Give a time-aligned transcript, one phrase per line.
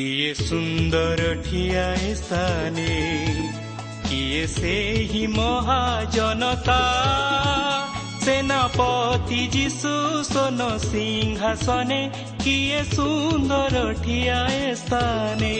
[0.00, 2.94] কিয়ে সুন্দর ঠিয়ায় স্থানে
[4.04, 6.82] কিয়ে সেই মহাজনতা
[8.24, 12.02] সেনাপতি যিশু সোন সিংহাসনে
[12.38, 14.40] কিয়ে সুন্দর ঠিয়া
[14.74, 15.56] স্থানে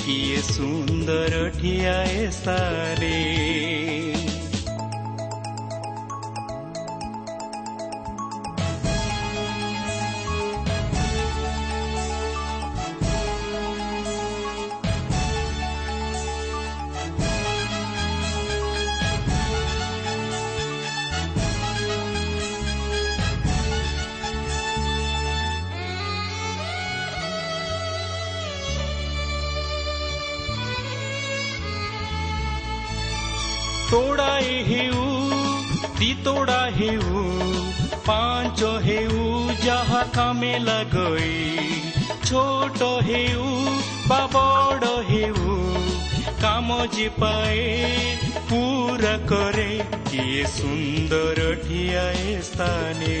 [0.00, 1.98] কিয়ে সুন্দর ঠিয়া
[2.30, 3.18] স্থানে
[33.90, 35.04] तोडा हेऊ
[35.98, 37.22] ती तोडा हेऊ
[38.06, 41.80] पांचो हेऊ जहाँ कमल गइ
[42.24, 43.48] छोटो हेऊ
[44.08, 45.56] बा बडो हेऊ
[46.42, 46.78] कामो
[47.20, 47.66] पाए
[48.50, 49.72] पूरा करे
[50.10, 52.04] की सुंदर ठिया
[52.36, 53.18] एस्थाने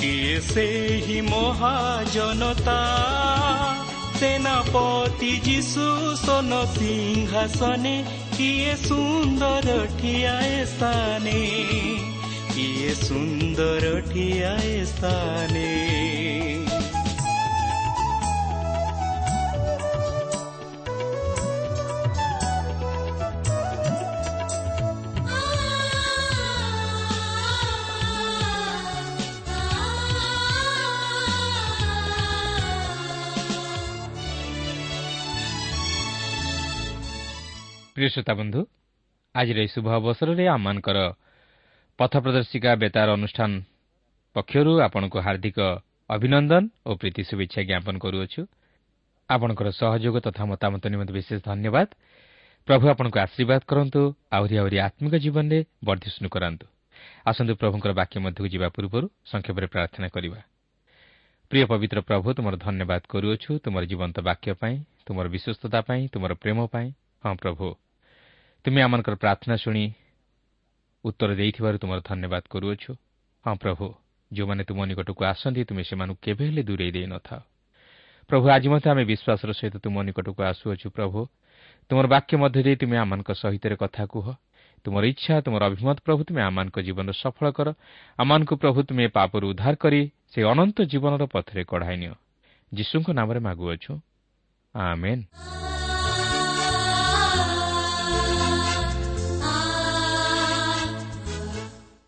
[0.00, 0.14] की
[0.50, 2.78] सेहि महाजनता
[4.20, 5.88] सेनापती जी सु
[6.24, 7.96] सोनो सिंहासने
[8.34, 8.76] न्दर
[12.94, 14.00] सुन्दर
[38.12, 38.60] ଶ୍ରୋତା ବନ୍ଧୁ
[39.34, 40.98] ଆଜିର ଏହି ଶୁଭ ଅବସରରେ ଆମମାନଙ୍କର
[41.98, 43.50] ପଥ ପ୍ରଦର୍ଶିକା ବେତାର ଅନୁଷ୍ଠାନ
[44.36, 45.58] ପକ୍ଷରୁ ଆପଣଙ୍କୁ ହାର୍ଦ୍ଦିକ
[46.10, 48.42] ଅଭିନନ୍ଦନ ଓ ପ୍ରୀତି ଶୁଭେଚ୍ଛା ଜ୍ଞାପନ କରୁଅଛୁ।
[49.28, 51.88] ଆପଣଙ୍କର ସହଯୋଗ ତଥା ମତାମତ ନିମନ୍ତେ ବିଶେଷ ଧନ୍ୟବାଦ।
[52.68, 54.00] ପ୍ରଭୁ ଆପଣଙ୍କୁ ଆଶୀର୍ବାଦ କରନ୍ତୁ
[54.36, 56.66] ଆହୁରି ଆହୁରି ଆତ୍ମିକ ଜୀବନରେ ବର୍ଦ୍ଧିଷ୍ଣୁ କରାନ୍ତୁ।
[57.26, 60.40] ଆସନ୍ତୁ ପ୍ରଭୁଙ୍କର ବାକ୍ୟ ମଧ୍ୟକୁ ଯିବା ପୂର୍ବରୁ ସଂକ୍ଷେପରେ ପ୍ରାର୍ଥନା କରିବା।
[61.50, 64.76] ପ୍ରିୟ ପବିତ୍ର ପ୍ରଭୁ ତୁମର ଧନ୍ୟବାଦ କରୁଅଛୁ ତୁମର ଜୀବନ୍ତ ବାକ୍ୟ ପାଇଁ
[65.06, 66.88] ତୁମର ବିଶ୍ୱସ୍ତତା ପାଇଁ ତୁମର ପ୍ରେମ ପାଇଁ।
[67.24, 67.66] ହଁ ପ୍ରଭୁ
[68.64, 69.84] ତୁମେ ଆମମାନଙ୍କର ପ୍ରାର୍ଥନା ଶୁଣି
[71.04, 72.90] ଉତ୍ତର ଦେଇଥିବାରୁ ତୁମର ଧନ୍ୟବାଦ କରୁଅଛୁ।
[73.44, 73.86] ହଁ ପ୍ରଭୁ
[74.30, 77.40] ଯେଉଁମାନେ ତୁମ ନିକଟକୁ ଆସନ୍ତି ତୁମେ ସେମାନଙ୍କୁ କେବେ ହେଲେ ଦୂରେଇ ଦେଇନଥାଅ
[78.30, 81.20] ପ୍ରଭୁ ଆଜି ମଧ୍ୟ ଆମେ ବିଶ୍ୱାସର ସହିତ ତୁମ ନିକଟକୁ ଆସୁଅଛୁ ପ୍ରଭୁ।
[81.90, 84.26] ତୁମର ବାକ୍ୟ ମଧ୍ୟ ଦେଇ ତୁମେ ଆମମାନଙ୍କ ସହିତ କଥା କୁହ।
[84.84, 87.68] ତୁମର ଇଚ୍ଛା ତୁମର ଅଭିମତ ପ୍ରଭୁ ତୁମେ ଆମମାନଙ୍କ ଜୀବନ ସଫଳ କର।
[88.18, 90.00] ଆମମାନଙ୍କୁ ପ୍ରଭୁ ତୁମେ ପାପରୁ ଉଦ୍ଧାର କରି
[90.32, 92.14] ସେ ଅନନ୍ତ ଜୀବନର ପଥରେ କଢ଼ାଇ ନିଅ।
[92.72, 93.92] ଯୀଶୁଙ୍କ ନାମରେ ମାଗୁଅଛୁ।
[94.74, 95.63] ଆମେନ୍।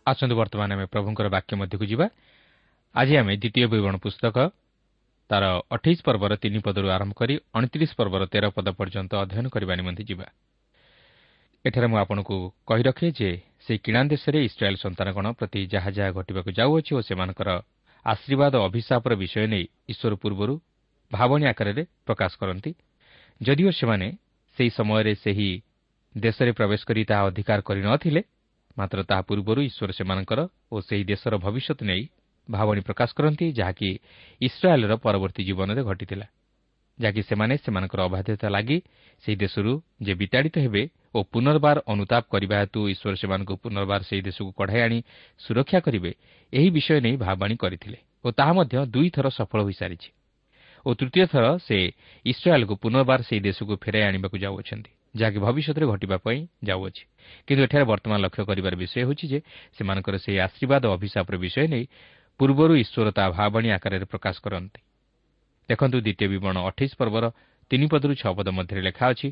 [0.07, 2.07] ଆସନ୍ତୁ ବର୍ତ୍ତମାନ ଆମେ ପ୍ରଭୁଙ୍କର ବାକ୍ୟ ମଧ୍ୟକୁ ଯିବା।
[2.95, 4.37] ଆଜି ଆମେ ଦ୍ୱିତୀୟ ବିବରଣ ପୁସ୍ତକ
[5.31, 5.45] ତାର
[5.75, 10.27] ଅଠେଇଶ ପର୍ବର ତିନି ପଦରୁ ଆରମ୍ଭ କରି ଅଣତିରିଶ ପର୍ବର ତେର ପଦ ପର୍ଯ୍ୟନ୍ତ ଅଧ୍ୟୟନ କରିବା ନିମନ୍ତେ ଯିବା।
[11.65, 12.37] ଏଠାରେ ମୁଁ ଆପଣଙ୍କୁ
[12.69, 13.31] କହି ରଖେ ଯେ
[13.65, 17.51] ସେହି କିଣା ଦେଶରେ ଇସ୍ରାଏଲ୍ ସନ୍ତାନଗଣ ପ୍ରତି ଯାହା ଯାହା ଘଟିବାକୁ ଯାଉଅଛି ଓ ସେମାନଙ୍କର
[18.07, 20.55] ଆଶୀର୍ବାଦ ଓ ଅଭିଶାପର ବିଷୟ ନେଇ ଈଶ୍ୱର ପୂର୍ବରୁ
[21.13, 22.71] ଭାବଣୀ ଆକାରରେ ପ୍ରକାଶ କରନ୍ତି
[23.41, 24.07] ଯଦିଓ ସେମାନେ
[24.59, 25.51] ସେହି ସମୟରେ ସେହି
[26.15, 28.21] ଦେଶରେ ପ୍ରବେଶ କରି ତାହା ଅଧିକାର କରିନଥିଲେ
[28.77, 30.41] ମାତ୍ର ତାହା ପୂର୍ବରୁ ଈଶ୍ୱର ସେମାନଙ୍କର
[30.73, 32.03] ଓ ସେହି ଦେଶର ଭବିଷ୍ୟତ ନେଇ
[32.49, 33.89] ଭାବଣୀ ପ୍ରକାଶ କରନ୍ତି ଯାହାକି
[34.41, 36.27] ଇସ୍ରାଏଲ୍ର ପରବର୍ତ୍ତୀ ଜୀବନରେ ଘଟିଥିଲା
[36.99, 38.79] ଯାହାକି ସେମାନେ ସେମାନଙ୍କର ଅବାଧ୍ୟତା ଲାଗି
[39.25, 40.83] ସେହି ଦେଶରୁ ଯେ ବିତାଡ଼ିତ ହେବେ
[41.15, 44.99] ଓ ପୁନର୍ବାର ଅନୁତାପ କରିବା ହେତୁ ଈଶ୍ୱର ସେମାନଙ୍କୁ ପୁନର୍ବାର ସେହି ଦେଶକୁ କଢ଼ାଇ ଆଣି
[45.41, 46.11] ସୁରକ୍ଷା କରିବେ
[46.53, 50.11] ଏହି ବିଷୟ ନେଇ ଭାବବାଣୀ କରିଥିଲେ ଓ ତାହା ମଧ୍ୟ ଦୁଇଥର ସଫଳ ହୋଇସାରିଛି।
[50.87, 51.79] ଓ ତୃତୀୟ ଥର ସେ
[52.25, 57.03] ଇସ୍ରାଏଲ୍କୁ ପୁନର୍ବାର ସେହି ଦେଶକୁ ଫେରାଇ ଆଣିବାକୁ ଯାଉଅଛନ୍ତି। ଯାହାକି ଭବିଷ୍ୟତରେ ଘଟିବା ପାଇଁ ଯାଉଅଛି।
[57.47, 59.39] କିନ୍ତୁ ଏଠାରେ ବର୍ତ୍ତମାନ ଲକ୍ଷ୍ୟ କରିବାର ବିଷୟ ହେଉଛି ଯେ
[59.77, 61.85] ସେମାନଙ୍କର ସେହି ଆଶୀର୍ବାଦ ଓ ଅଭିଶାପର ବିଷୟ ନେଇ
[62.41, 64.81] ପୂର୍ବରୁ ଈଶ୍ୱର ତାହା ଭାବବାଣୀ ଆକାରରେ ପ୍ରକାଶ କରନ୍ତି।
[65.69, 67.25] ଦେଖନ୍ତୁ ଦ୍ୱିତୀୟ ବିବରଣ ଅଠେଇଶ ପର୍ବର
[67.71, 69.29] ତିନି ପଦରୁ ଛଅ ପଦ ମଧ୍ୟରେ ଲେଖା ଅଛି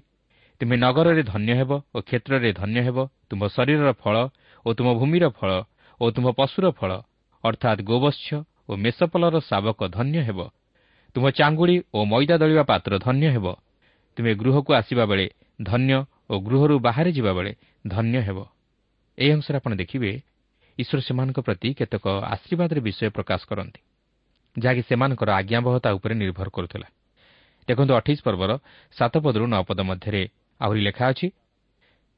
[0.61, 2.99] ତୁମେ ନଗରରେ ଧନ୍ୟ ହେବ ଓ କ୍ଷେତ୍ରରେ ଧନ୍ୟ ହେବ
[3.29, 4.17] ତୁମ ଶରୀରର ଫଳ
[4.67, 5.51] ଓ ତୁମ ଭୂମିର ଫଳ
[6.01, 6.91] ଓ ତୁମ ପଶୁର ଫଳ
[7.45, 8.29] ଅର୍ଥାତ୍ ଗୋବତ୍ସ
[8.69, 10.41] ଓ ମେଷପଲର ଶାବକ ଧନ୍ୟ ହେବ।
[11.17, 13.47] ତୁମ ଚାଙ୍ଗୁଡ଼ି ଓ ମଇଦା ଦଳିବା ପାତ୍ର ଧନ୍ୟ ହେବ।
[14.17, 15.27] ତୁମେ ଗୃହକୁ ଆସିବା ବେଳେ
[15.59, 15.95] ଧନ୍ୟ
[16.31, 17.53] ଓ ଗୃହରୁ ବାହାରେ ଯିବାବେଳେ
[17.85, 18.39] ଧନ୍ୟ ହେବ।
[19.19, 20.11] ଏହି ଅଂଶରେ ଆପଣ ଦେଖିବେ
[20.79, 22.05] ଈଶ୍ୱର ସେମାନଙ୍କ ପ୍ରତି କେତେକ
[22.35, 23.81] ଆଶୀର୍ବାଦର ବିଷୟ ପ୍ରକାଶ କରନ୍ତି
[24.57, 26.89] ଯାହାକି ସେମାନଙ୍କର ଆଜ୍ଞାବହତା ଉପରେ ନିର୍ଭର କରୁଥିଲା।
[27.69, 28.51] ଦେଖନ୍ତୁ ଅଠେଇଶ ପର୍ବର
[28.97, 30.23] ସାତ ପଦରୁ ନଅ ପଦ ମଧ୍ୟରେ
[30.61, 31.27] ଆହୁରି ଲେଖା ଅଛି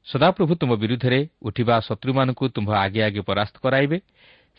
[0.07, 3.97] ସଦାପ୍ରଭୁ ତୁମ ବିରୁଦ୍ଧରେ ଉଠିବା ଶତ୍ରୁମାନଙ୍କୁ ତୁମ୍ଭ ଆଗେ ଆଗେ ପରାସ୍ତ କରାଇବେ।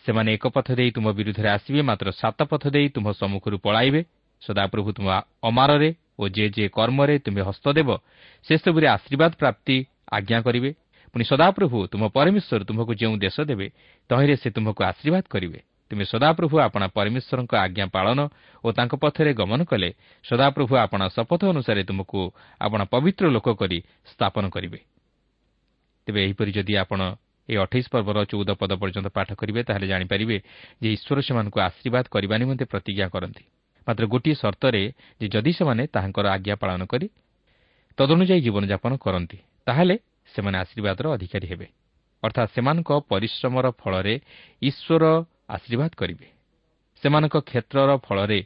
[0.04, 4.00] ସେମାନେ ଏକ ପଥ ଦେଇ ତୁମ ବିରୁଦ୍ଧରେ ଆସିବେ ମାତ୍ର ସାତ ପଥ ଦେଇ ତୁମ ସମ୍ମୁଖରୁ ପଳାଇବେ।
[4.42, 5.06] ସଦାପ୍ରଭୁ ତୁମ
[5.42, 7.88] ଅମାରରେ ଓ ଯେ ଯେ କର୍ମରେ ତୁମେ ହସ୍ତ ଦେବ
[8.46, 9.76] ସେସବୁରେ ଆଶୀର୍ବାଦ ପ୍ରାପ୍ତି
[10.12, 10.70] ଆଜ୍ଞା କରିବେ।
[11.14, 13.66] ପୁଣି ସଦାପ୍ରଭୁ ତୁମ ପରମେଶ୍ୱର ତୁମକୁ ଯେଉଁ ଦେଶ ଦେବେ
[14.10, 15.58] ତହିଁରେ ସେ ତୁମକୁ ଆଶୀର୍ବାଦ କରିବେ।
[15.90, 18.18] ତୁମେ ସଦାପ୍ରଭୁ ଆପଣା ପରମେଶ୍ୱରଙ୍କ ଆଜ୍ଞା ପାଳନ
[18.64, 19.90] ଓ ତାଙ୍କ ପଥରେ ଗମନ କଲେ
[20.24, 22.20] ସଦାପ୍ରଭୁ ଆପଣା ଶପଥ ଅନୁସାରେ ତୁମକୁ
[22.60, 23.78] ଆପଣ ପବିତ୍ର ଲୋକ କରି
[24.12, 24.80] ସ୍ଥାପନ କରିବେ।
[26.06, 27.00] ତେବେ ଏହିପରି ଯଦି ଆପଣ
[27.48, 30.36] ଏହି ଅଠେଇଶ ପର୍ବର ଚଉଦ ପଦ ପର୍ଯ୍ୟନ୍ତ ପାଠ କରିବେ ତାହେଲେ ଜାଣିପାରିବେ
[30.82, 33.44] ଯେ ଈଶ୍ୱର ସେମାନଙ୍କୁ ଆଶୀର୍ବାଦ କରିବା ନିମନ୍ତେ ପ୍ରତିଜ୍ଞା କରନ୍ତି।
[33.88, 34.82] ମାତ୍ର ଗୋଟିଏ ସର୍ତ୍ତରେ
[35.20, 37.06] ଯେ ଯଦି ସେମାନେ ତାହାଙ୍କର ଆଜ୍ଞା ପାଳନ କରି
[37.98, 39.96] ତଦନୁଯାୟୀ ଜୀବନଯାପନ କରନ୍ତି ତାହେଲେ
[40.34, 41.66] ସେମାନେ ଆଶୀର୍ବାଦର ଅଧିକାରୀ ହେବେ।
[42.22, 44.14] ଅର୍ଥାତ୍ ସେମାନଙ୍କ ପରିଶ୍ରମର ଫଳରେ
[44.62, 45.04] ଈଶ୍ୱର
[45.48, 46.26] ଆଶୀର୍ବାଦ କରିବେ।
[47.02, 48.40] ସେମାନଙ୍କ କ୍ଷେତ୍ରର ଫଳରେ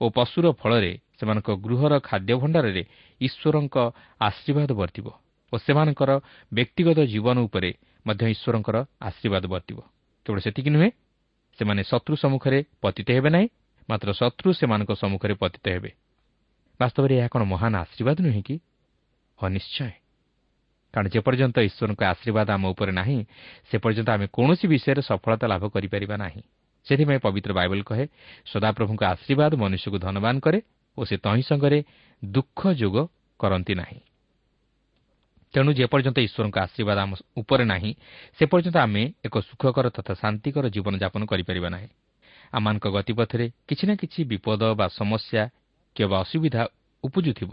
[0.00, 2.82] ଓ ପଶୁର ଫଳରେ ସେମାନଙ୍କ ଗୃହର ଖାଦ୍ୟ ଭଣ୍ଡାରରେ
[3.20, 3.76] ଈଶ୍ୱରଙ୍କ
[4.20, 5.06] ଆଶୀର୍ବାଦ ବର୍ତ୍ତିବ
[5.52, 6.10] ଓ ସେମାନଙ୍କର
[6.52, 7.70] ବ୍ୟକ୍ତିଗତ ଜୀବନ ଉପରେ
[8.06, 9.78] ମଧ୍ୟ ଈଶ୍ୱରଙ୍କର ଆଶୀର୍ବାଦ ବର୍ତ୍ତିବ।
[10.26, 10.90] କେବଳ ସେତିକି ନୁହେଁ
[11.58, 13.48] ସେମାନେ ଶତ୍ରୁ ସମ୍ମୁଖରେ ପତିତ ହେବେ ନାହିଁ
[13.88, 15.90] ମାତ୍ର ଶତ୍ରୁ ସେମାନଙ୍କ ସମ୍ମୁଖରେ ପତିତ ହେବେ।
[16.80, 18.56] ବାସ୍ତବରେ ଏହା କ'ଣ ମହାନ ଆଶୀର୍ବାଦ ନୁହେଁ କି?
[19.38, 19.90] ହଁ ନିଶ୍ଚୟ
[20.94, 23.18] କାରଣ ଯେପର୍ଯ୍ୟନ୍ତ ଈଶ୍ୱରଙ୍କ ଆଶୀର୍ବାଦ ଆମ ଉପରେ ନାହିଁ
[23.68, 26.42] ସେ ପର୍ଯ୍ୟନ୍ତ ଆମେ କୌଣସି ବିଷୟରେ ସଫଳତା ଲାଭ କରିପାରିବା ନାହିଁ।
[26.86, 28.04] ସେଥିପାଇଁ ପବିତ୍ର ବାଇବଲ କହେ
[28.46, 30.58] ସଦାପ୍ରଭୁଙ୍କ ଆଶୀର୍ବାଦ ମନୁଷ୍ୟକୁ ଧନବାନ କରେ
[30.98, 31.78] ଓ ସେ ତହିଁ ସଙ୍ଗରେ
[32.22, 32.96] ଦୁଃଖ ଯୋଗ
[33.40, 34.00] କରନ୍ତି ନାହିଁ।
[35.54, 37.90] ତେଣୁ ଯେପର୍ଯ୍ୟନ୍ତ ଈଶ୍ୱରଙ୍କ ଆଶୀର୍ବାଦ ଆମ ଉପରେ ନାହିଁ
[38.38, 41.88] ସେ ପର୍ଯ୍ୟନ୍ତ ଆମେ ଏକ ସୁଖକର ତଥା ଶାନ୍ତିକର ଜୀବନଯାପନ କରିପାରିବା ନାହିଁ।
[42.52, 45.42] ଆମମାନଙ୍କ ଗତିପଥରେ କିଛି ନା କିଛି ବିପଦ ବା ସମସ୍ୟା
[45.96, 46.62] କିମ୍ବା ଅସୁବିଧା
[47.04, 47.52] ଉପୁଜୁଥିବ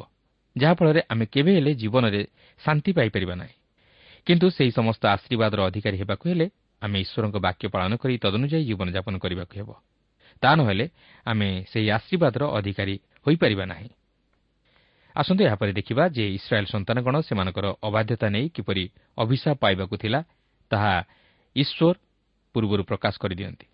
[0.55, 2.21] ଯାହାଫଳରେ ଆମେ କେବେ ହେଲେ ଜୀବନରେ
[2.61, 3.55] ଶାନ୍ତି ପାଇପାରିବା ନାହିଁ।
[4.27, 6.47] କିନ୍ତୁ ସେହି ସମସ୍ତ ଆଶୀର୍ବାଦର ଅଧିକାରୀ ହେବାକୁ ହେଲେ
[6.81, 9.69] ଆମେ ଈଶ୍ୱରଙ୍କ ବାକ୍ୟ ପାଳନ କରି ତଦନୁଯାୟୀ ଜୀବନଯାପନ କରିବାକୁ ହେବ।
[10.41, 10.85] ତା ନହେଲେ
[11.25, 12.95] ଆମେ ସେହି ଆଶୀର୍ବାଦର ଅଧିକାରୀ
[13.25, 13.89] ହୋଇପାରିବା ନାହିଁ।
[15.15, 18.83] ଆସନ୍ତୁ ଏହାପରେ ଦେଖିବା ଯେ ଇସ୍ରାଏଲ୍ ସନ୍ତାନଗଣ ସେମାନଙ୍କର ଅବାଧ୍ୟତା ନେଇ କିପରି
[19.17, 20.19] ଅଭିଶାପ ପାଇବାକୁ ଥିଲା
[20.71, 20.93] ତାହା
[21.55, 21.95] ଈଶ୍ୱର
[22.55, 23.65] ପୂର୍ବରୁ ପ୍ରକାଶ କରିଦିଅନ୍ତି।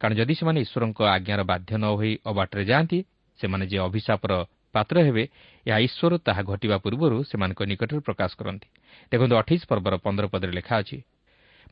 [0.00, 2.98] କାରଣ ଯଦି ସେମାନେ ଈଶ୍ୱରଙ୍କ ଆଜ୍ଞାର ବାଧ୍ୟ ନ ହୋଇ ଅବାଟରେ ଯାଆନ୍ତି
[3.40, 4.32] ସେମାନେ ଯେ ଅଭିଶାପର
[4.74, 5.24] ପାତ୍ର ହେବେ
[5.66, 8.68] ଏହା ଈଶ୍ୱର ତାହା ଘଟିବା ପୂର୍ବରୁ ସେମାନଙ୍କ ନିକଟରେ ପ୍ରକାଶ କରନ୍ତି।
[9.12, 10.98] ଦେଖନ୍ତୁ ଅଠେଇଶ ପର୍ବର ପନ୍ଦର ପଦରେ ଲେଖା ଅଛି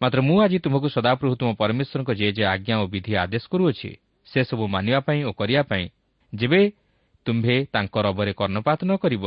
[0.01, 3.91] ମାତ୍ର ମୁଁ ଆଜି ତୁମକୁ ସଦାପ୍ରଭୁ ତୁମ ପରମେଶ୍ୱରଙ୍କ ଯେ ଯେ ଆଜ୍ଞା ଓ ବିଧି ଆଦେଶ କରୁଅଛି
[4.27, 5.85] ସେସବୁ ମାନିବା ପାଇଁ ଓ କରିବା ପାଇଁ
[6.33, 6.61] ଯେବେ
[7.27, 9.25] ତୁମ୍ଭେ ତାଙ୍କ ରବରେ କର୍ଣ୍ଣପାତ ନ କରିବ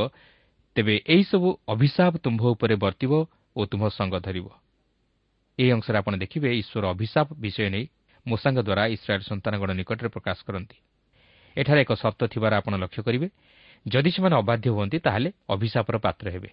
[0.76, 3.14] ତେବେ ଏହିସବୁ ଅଭିଶାପ ତୁମ୍ଭ ଉପରେ ବର୍ତ୍ତିବ
[3.58, 4.48] ଓ ତୁମ୍ଭ ସଙ୍ଗ ଧରିବ।
[5.60, 7.86] ଏହି ଅଂଶରେ ଆପଣ ଦେଖିବେ ଈଶ୍ୱର ଅଭିଶାପ ବିଷୟ ନେଇ
[8.32, 10.78] ମୂଷାଙ୍କ ଦ୍ୱାରା ଇସ୍ରାଏଲ୍ ସନ୍ତାନଗଣ ନିକଟରେ ପ୍ରକାଶ କରନ୍ତି।
[11.56, 13.28] ଏଠାରେ ଏକ ସର୍ତ୍ତ ଥିବାର ଆପଣ ଲକ୍ଷ୍ୟ କରିବେ।
[13.86, 16.50] ଯଦି ସେମାନେ ଅବାଧ୍ୟ ହୁଅନ୍ତି ତାହେଲେ ଅଭିଶାପର ପାତ୍ର ହେବେ।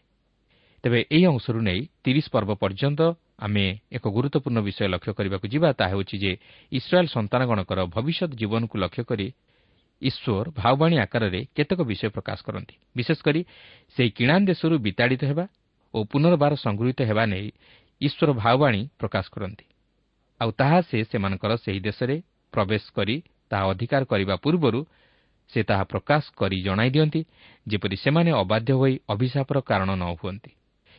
[0.85, 3.00] ତେବେ ଏହି ଅଂଶରୁ ନେଇ ତିରିଶ ପର୍ବ ପର୍ଯ୍ୟନ୍ତ
[3.37, 3.64] ଆମେ
[3.97, 6.33] ଏକ ଗୁରୁତ୍ୱପୂର୍ଣ୍ଣ ବିଷୟ ଲକ୍ଷ୍ୟ କରିବାକୁ ଯିବା ତାହା ହେଉଛି ଯେ
[6.73, 9.26] ଇସ୍ରାଏଲ୍ ସନ୍ତାନଗଣଙ୍କର ଭବିଷ୍ୟତ ଜୀବନକୁ ଲକ୍ଷ୍ୟ କରି
[10.02, 13.40] ଈଶ୍ୱର ଭାବବାଣୀ ଆକାରରେ କେତେକ ବିଷୟ ପ୍ରକାଶ କରନ୍ତି। ବିଶେଷକରି
[13.97, 15.45] ସେହି କିଣା ଦେଶରୁ ବିତାଡ଼ିତ ହେବା
[15.95, 17.49] ଓ ପୁନର୍ବାର ସଂଗୃହୀତ ହେବା ନେଇ
[18.00, 19.66] ଈଶ୍ୱର ଭାବବାଣୀ ପ୍ରକାଶ କରନ୍ତି।
[20.40, 22.16] ଆଉ ତାହା ସେ ସେମାନଙ୍କର ସେହି ଦେଶରେ
[22.52, 23.16] ପ୍ରବେଶ କରି
[23.50, 24.81] ତାହା ଅଧିକାର କରିବା ପୂର୍ବରୁ
[25.52, 27.21] ସେ ତାହା ପ୍ରକାଶ କରି ଜଣାଇ ଦିଅନ୍ତି
[27.66, 30.50] ଯେପରି ସେମାନେ ଅବାଧ୍ୟ ହୋଇ ଅଭିଶାପର କାରଣ ନ ହୁଅନ୍ତି।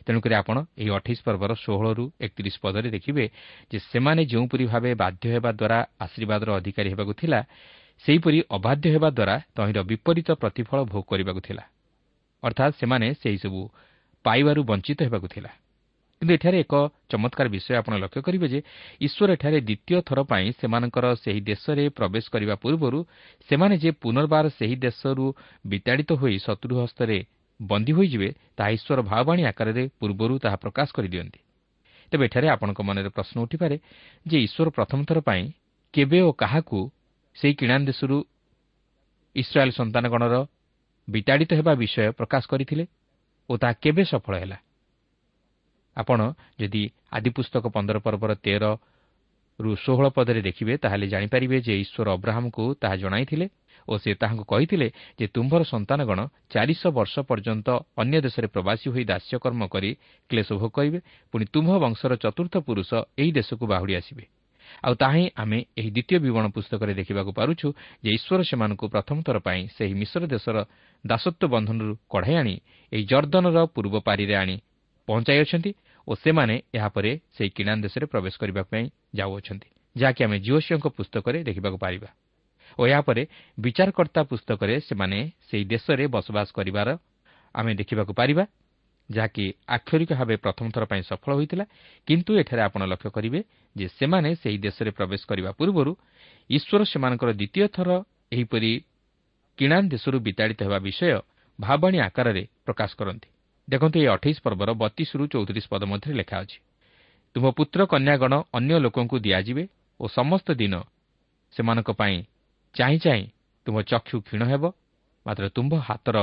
[0.06, 3.24] ତେଣୁକରି ଆପଣ ଏହି ଅଠେଇଶ ପର୍ବର ଷୋହଳରୁ ଏକତିରିଶ ପଦରେ ଦେଖିବେ
[3.70, 7.40] ଯେ ସେମାନେ ଯେଉଁପରି ଭାବେ ବାଧ୍ୟ ହେବା ଦ୍ୱାରା ଆଶୀର୍ବାଦର ଅଧିକାରୀ ହେବାକୁ ଥିଲା
[8.04, 11.64] ସେହିପରି ଅବାଧ୍ୟ ହେବା ଦ୍ୱାରା ତହିଁର ବିପରୀତ ପ୍ରତିଫଳ ଭୋଗ କରିବାକୁ ଥିଲା।
[12.42, 13.60] ଅର୍ଥାତ୍ ସେମାନେ ସେହିସବୁ
[14.24, 15.50] ପାଇବାରୁ ବଞ୍ଚିତ ହେବାକୁ ଥିଲା।
[16.18, 16.74] କିନ୍ତୁ ଏଠାରେ ଏକ
[17.10, 18.60] ଚମତ୍କାର ବିଷୟ ଆପଣ ଲକ୍ଷ୍ୟ କରିବେ ଯେ
[19.00, 22.98] ଈଶ୍ୱର ଏଠାରେ ଦ୍ୱିତୀୟ ଥର ପାଇଁ ସେମାନଙ୍କର ସେହି ଦେଶରେ ପ୍ରବେଶ କରିବା ପୂର୍ବରୁ
[23.48, 25.24] ସେମାନେ ଯେ ପୁନର୍ବାର ସେହି ଦେଶରୁ
[25.64, 27.18] ବିତାଡ଼ିତ ହୋଇ ଶତ୍ରୁ ହସ୍ତରେ
[27.60, 31.40] ବନ୍ଦୀ ହୋଇଯିବେ ତାହା ଈଶ୍ୱର ଭାବବାଣୀ ଆକାରରେ ପୂର୍ବରୁ ତାହା ପ୍ରକାଶ କରିଦିଅନ୍ତି।
[32.12, 33.76] ତେବେ ଏଠାରେ ଆପଣଙ୍କ ମନରେ ପ୍ରଶ୍ନ ଉଠିପାରେ
[34.26, 35.44] ଯେ ଈଶ୍ୱର ପ୍ରଥମ ଥର ପାଇଁ
[35.94, 36.78] କେବେ ଓ କାହାକୁ
[37.36, 38.16] ସେହି କିଣା ଦେଶରୁ
[39.36, 40.34] ଇସ୍ରାଏଲ୍ ସନ୍ତାନଗଣର
[41.08, 42.84] ବିତାଡ଼ିତ ହେବା ବିଷୟ ପ୍ରକାଶ କରିଥିଲେ
[43.48, 44.58] ଓ ତାହା କେବେ ସଫଳ ହେଲା?
[45.98, 46.20] ଆପଣ
[46.60, 48.64] ଯଦି ଆଦି ପୁସ୍ତକ ପନ୍ଦର ପର୍ବର ତେର
[49.58, 53.46] ରୁ ଷୋହଳ ପଦରେ ଦେଖିବେ ତାହେଲେ ଜାଣିପାରିବେ ଯେ ଈଶ୍ୱର ଅବ୍ରାହମ୍ଙ୍କୁ ତାହା ଜଣାଇଥିଲେ
[53.88, 54.88] ଓ ସେ ତାହାଙ୍କୁ କହିଥିଲେ
[55.18, 56.20] ଯେ ତୁମ୍ଭର ସନ୍ତାନଗଣ
[56.52, 59.90] ଚାରିଶହ ବର୍ଷ ପର୍ଯ୍ୟନ୍ତ ଅନ୍ୟ ଦେଶରେ ପ୍ରବାସୀ ହୋଇ ଦାସ୍ୟକର୍ମ କରି
[60.30, 60.98] କ୍ଲେଶ ଭୋଗ କରିବେ
[61.34, 64.24] ପୁଣି ତୁମ୍ଭ ବଂଶର ଚତୁର୍ଥ ପୁରୁଷ ଏହି ଦେଶକୁ ବାହୁଡ଼ି ଆସିବେ।
[64.84, 67.66] ଆଉ ତାହା ହିଁ ଆମେ ଏହି ଦ୍ୱିତୀୟ ବିବରଣ ପୁସ୍ତକରେ ଦେଖିବାକୁ ପାରୁଛୁ
[68.04, 70.56] ଯେ ଈଶ୍ୱର ସେମାନଙ୍କୁ ପ୍ରଥମ ଥର ପାଇଁ ସେହି ମିଶ୍ର ଦେଶର
[71.04, 72.54] ଦାସତ୍ୱ ବନ୍ଧନରୁ କଢ଼ାଇ ଆଣି
[72.92, 74.56] ଏହି ଜର୍ଦ୍ଦନର ପୂର୍ବ ପାରିରେ ଆଣି
[75.08, 75.70] ପହଞ୍ଚାଇଅଛନ୍ତି
[76.08, 78.84] ଓ ସେମାନେ ଏହାପରେ ସେହି କିଣାନ୍ ଦେଶରେ ପ୍ରବେଶ କରିବା ପାଇଁ
[79.18, 82.08] ଯାଉଅଛନ୍ତି ଯାହାକି ଆମେ ଜିଓସିଓଙ୍କ ପୁସ୍ତକରେ ଦେଖିବାକୁ ପାରିବା।
[82.78, 83.22] ଓ ଏହାପରେ
[83.58, 86.88] ବିଚାରକର୍ତ୍ତା ପୁସ୍ତକରେ ସେମାନେ ସେହି ଦେଶରେ ବସବାସ କରିବାର
[87.54, 88.44] ଆମେ ଦେଖିବାକୁ ପାରିବା
[89.08, 89.44] ଯାହାକି
[89.76, 91.64] ଆକ୍ଷରିକ ଭାବେ ପ୍ରଥମ ଥର ପାଇଁ ସଫଳ ହୋଇଥିଲା
[92.08, 93.40] କିନ୍ତୁ ଏଠାରେ ଆପଣ ଲକ୍ଷ୍ୟ କରିବେ
[93.76, 95.92] ଯେ ସେମାନେ ସେହି ଦେଶରେ ପ୍ରବେଶ କରିବା ପୂର୍ବରୁ
[96.50, 97.88] ଈଶ୍ୱର ସେମାନଙ୍କର ଦ୍ୱିତୀୟ ଥର
[98.32, 98.72] ଏହିପରି
[99.58, 101.10] କିଣାନ୍ ଦେଶରୁ ବିତାଡ଼ିତ ହେବା ବିଷୟ
[101.58, 103.28] ଭାବାଣୀ ଆକାରରେ ପ୍ରକାଶ କରନ୍ତି।
[103.68, 106.58] ଦେଖନ୍ତୁ ଏହି ଅଠେଇଶ ପର୍ବର ବତିଶରୁ ଚଉତିରିଶ ପଦ ମଧ୍ୟରେ ଲେଖା ଅଛି
[107.36, 109.64] ତୁମ ପୁତ୍ର କନ୍ୟାଗଣ ଅନ୍ୟ ଲୋକଙ୍କୁ ଦିଆଯିବେ
[110.00, 110.74] ଓ ସମସ୍ତ ଦିନ
[111.52, 112.16] ସେମାନଙ୍କ ପାଇଁ
[112.74, 113.24] ଚାହିଁ ଚାହିଁ
[113.66, 114.64] ତୁମ ଚକ୍ଷୁ କ୍ଷୀଣ ହେବ
[115.26, 116.16] ମାତ୍ର ତୁମ୍ଭ ହାତର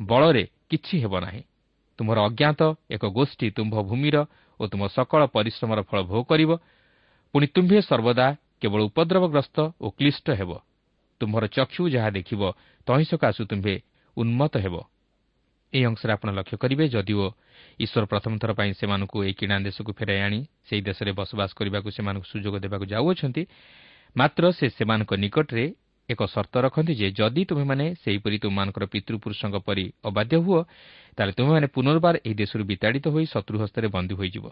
[0.00, 1.42] ବଳରେ କିଛି ହେବ ନାହିଁ।
[1.98, 2.60] ତୁମର ଅଜ୍ଞାତ
[2.90, 4.16] ଏକ ଗୋଷ୍ଠୀ ତୁମ୍ଭ ଭୂମିର
[4.60, 6.50] ଓ ତୁମ ସକଳ ପରିଶ୍ରମର ଫଳ ଭୋଗ କରିବ।
[7.34, 8.26] ପୁଣି ତୁମ୍ଭେ ସର୍ବଦା
[8.60, 10.50] କେବଳ ଉପଦ୍ରବଗ୍ରସ୍ତ ଓ କ୍ଲିଷ୍ଟ ହେବ।
[11.20, 12.40] ତୁମ୍ଭର ଚକ୍ଷୁ ଯାହା ଦେଖିବ
[12.86, 13.74] ତହିଁ ସକାଶୁ ତୁମ୍ଭେ
[14.16, 14.74] ଉନ୍ମତ ହେବ।
[15.74, 17.26] ଏହି ଅଂଶରେ ଆପଣ ଲକ୍ଷ୍ୟ କରିବେ ଯଦିଓ
[17.80, 22.26] ଈଶ୍ୱର ପ୍ରଥମ ଥର ପାଇଁ ସେମାନଙ୍କୁ ଏହି କିଣା ଦେଶକୁ ଫେରାଇ ଆଣି ସେହି ଦେଶରେ ବସବାସ କରିବାକୁ ସେମାନଙ୍କୁ
[22.32, 23.42] ସୁଯୋଗ ଦେବାକୁ ଯାଉଅଛନ୍ତି
[24.16, 25.64] ମାତ୍ର ସେ ସେମାନଙ୍କ ନିକଟରେ
[26.08, 30.60] ଏକ ସର୍ତ୍ତ ରଖନ୍ତି ଯେ ଯଦି ତୁମେମାନେ ସେହିପରି ତୁମମାନଙ୍କର ପିତୃପୁରୁଷଙ୍କ ପରି ଅବାଧ୍ୟ ହୁଅ
[31.16, 34.46] ତାହେଲେ ତୁମେମାନେ ପୁନର୍ବାର ଏହି ଦେଶରୁ ବିତାଡ଼ିତ ହୋଇ ଶତ୍ରୁ ହସ୍ତରେ ବନ୍ଦୀ ହୋଇଯିବ।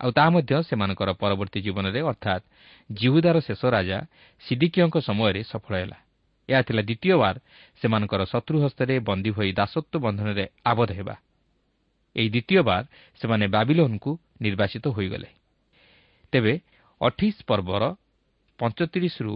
[0.00, 2.44] ଆଉ ତାହା ମଧ୍ୟ ସେମାନଙ୍କର ପରବର୍ତ୍ତୀ ଜୀବନରେ ଅର୍ଥାତ୍
[2.90, 3.98] ଜିହୁଦାର ଶେଷ ରାଜା
[4.42, 5.98] ସିଦିକିଓଙ୍କ ସମୟରେ ସଫଳ ହେଲା।
[6.48, 7.36] ଏହା ଥିଲା ଦ୍ୱିତୀୟବାର
[7.80, 11.14] ସେମାନଙ୍କର ଶତ୍ରୁ ହସ୍ତରେ ବନ୍ଦୀ ହୋଇ ଦାସତ୍ୱ ବନ୍ଧନରେ ଆବଦ୍ଧ ହେବା।
[12.16, 12.82] ଏହି ଦ୍ୱିତୀୟବାର
[13.20, 14.10] ସେମାନେ ବାବିଲୋନ୍କୁ
[14.44, 15.28] ନିର୍ବାଚିତ ହୋଇଗଲେ।
[16.32, 16.52] ତେବେ
[17.00, 17.82] ଅଠେଇଶ ପର୍ବର
[18.58, 19.32] ପଞ୍ଚତିରିଶରୁ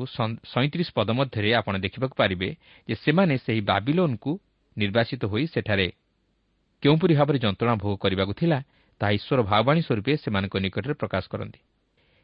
[0.53, 2.49] ସଇଁତିରିଶ ପଦ ମଧ୍ୟରେ ଆପଣ ଦେଖିବାକୁ ପାରିବେ
[2.89, 4.33] ଯେ ସେମାନେ ସେହି ବାବିଲୋନ୍କୁ
[4.77, 5.89] ନିର୍ବାଚିତ ହୋଇ ସେଠାରେ
[6.83, 8.59] କେଉଁପରି ଭାବରେ ଯନ୍ତ୍ରଣା ଭୋଗ କରିବାକୁ ଥିଲା
[9.01, 11.61] ତାହା ଈଶ୍ୱର ଭାବବାଣୀ ସ୍ୱରୂପେ ସେମାନଙ୍କ ନିକଟରେ ପ୍ରକାଶ କରନ୍ତି।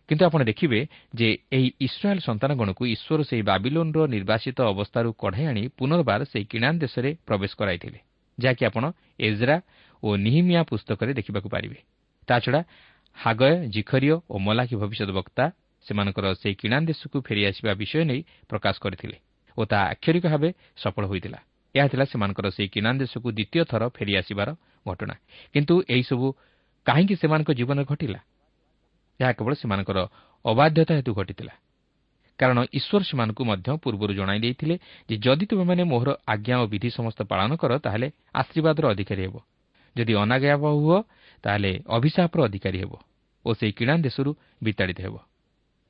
[0.09, 0.81] କିନ୍ତୁ ଆପଣ ଦେଖିବେ
[1.15, 7.11] ଯେ ଏହି ଇସ୍ରାଏଲ୍ ସନ୍ତାନଗଣକୁ ଈଶ୍ୱର ସେହି ବାବିଲୋନ୍ର ନିର୍ବାଚିତ ଅବସ୍ଥାରୁ କଢ଼ାଇ ଆଣି ପୁନର୍ବାର ସେହି କିଣାନ୍ ଦେଶରେ
[7.29, 7.99] ପ୍ରବେଶ କରାଇଥିଲେ
[8.39, 8.85] ଯାହାକି ଆପଣ
[9.19, 9.57] ଏଜ୍ରା
[10.03, 11.79] ଓ ନିହିମିଆ ପୁସ୍ତକରେ ଦେଖିବାକୁ ପାରିବେ।
[12.29, 12.61] ତାଛଡ଼ା
[13.17, 15.45] ହାଗୟ ଜିଖରିୟ ଓ ମଲାଖି ଭବିଷ୍ୟତ ବକ୍ତା
[15.87, 19.17] ସେମାନଙ୍କର ସେହି କିଣାନ୍ ଦେଶକୁ ଫେରିଆସିବା ବିଷୟ ନେଇ ପ୍ରକାଶ କରିଥିଲେ
[19.59, 21.39] ଓ ତାହା ଆକ୍ଷରିକ ଭାବେ ସଫଳ ହୋଇଥିଲା।
[21.75, 24.49] ଏହା ଥିଲା ସେମାନଙ୍କର ସେହି କିଣାନ୍ ଦେଶକୁ ଦ୍ୱିତୀୟ ଥର ଫେରିଆସିବାର
[24.87, 25.15] ଘଟଣା।
[25.55, 26.27] କିନ୍ତୁ ଏହିସବୁ
[26.87, 28.21] କାହିଁକି ସେମାନଙ୍କ ଜୀବନରେ ଘଟିଲା?
[29.21, 29.99] ଏହା କେବଳ ସେମାନଙ୍କର
[30.45, 31.55] ଅବାଧ୍ୟତା ହେତୁ ଘଟିଥିଲା।
[32.39, 34.75] କାରଣ ଈଶ୍ୱର ସେମାନଙ୍କୁ ମଧ୍ୟ ପୂର୍ବରୁ ଜଣାଇ ଦେଇଥିଲେ
[35.09, 38.09] ଯେ ଯଦି ତୁମେମାନେ ମୋହର ଆଜ୍ଞା ଓ ବିଧି ସମସ୍ତ ପାଳନ କର ତାହେଲେ
[38.41, 39.37] ଆଶୀର୍ବାଦର ଅଧିକାରୀ ହେବ।
[39.97, 40.99] ଯଦି ଅନାଜ୍ଞା ହୁଅ
[41.45, 42.93] ତାହେଲେ ଅଭିଶାପର ଅଧିକାରୀ ହେବ
[43.45, 44.31] ଓ ସେହି କିଣାନ୍ ଦେଶରୁ
[44.63, 45.15] ବିତାଡ଼ିତ ହେବ।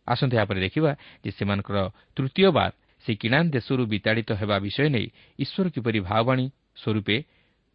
[0.08, 0.90] ଆସନ୍ତୁ ଏହାପରେ ଦେଖିବା
[1.24, 1.78] ଯେ ସେମାନଙ୍କର
[2.16, 2.70] ତୃତୀୟ ବାର
[3.04, 5.06] ସେହି କିଣାନ୍ ଦେଶରୁ ବିତାଡ଼ିତ ହେବା ବିଷୟ ନେଇ
[5.38, 6.46] ଈଶ୍ୱର କିପରି ଭାବବାଣୀ
[6.80, 7.16] ସ୍ୱରୂପେ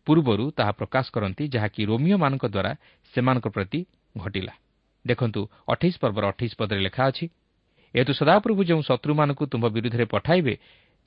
[0.08, 2.72] ପୂର୍ବରୁ ତାହା ପ୍ରକାଶ କରନ୍ତି ଯାହାକି ରୋମିଓମାନଙ୍କ ଦ୍ୱାରା
[3.14, 3.80] ସେମାନଙ୍କ ପ୍ରତି
[4.18, 4.54] ଘଟିଲା।
[5.06, 7.26] ଦେଖନ୍ତୁ ଅଠେଇଶ ପର୍ବର ଅଠେଇଶ ପଦରେ ଲେଖା ଅଛି
[7.96, 10.54] ଏହେତୁ ସଦାପ୍ରଭୁ ଯେଉଁ ଶତ୍ରୁମାନଙ୍କୁ ତୁମ୍ଭ ବିରୁଦ୍ଧରେ ପଠାଇବେ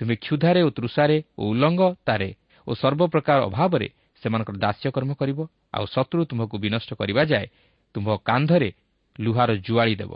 [0.00, 2.30] ତୁମେ କ୍ଷୁଧାରେ ଓ ତୃଷାରେ ଓ ଉଲ୍ଲଙ୍ଗତାରେ
[2.66, 3.88] ଓ ସର୍ବପ୍ରକାର ଅଭାବରେ
[4.22, 5.38] ସେମାନଙ୍କର ଦାସ୍ୟକର୍ମ କରିବ
[5.76, 7.46] ଆଉ ଶତ୍ରୁ ତୁମ୍ଭକୁ ବିନଷ୍ଟ କରିବା ଯାଏ
[7.94, 8.70] ତୁମ୍ଭ କାନ୍ଧରେ
[9.16, 10.12] ଲୁହାର ଜୁଆଳି ଦେବ।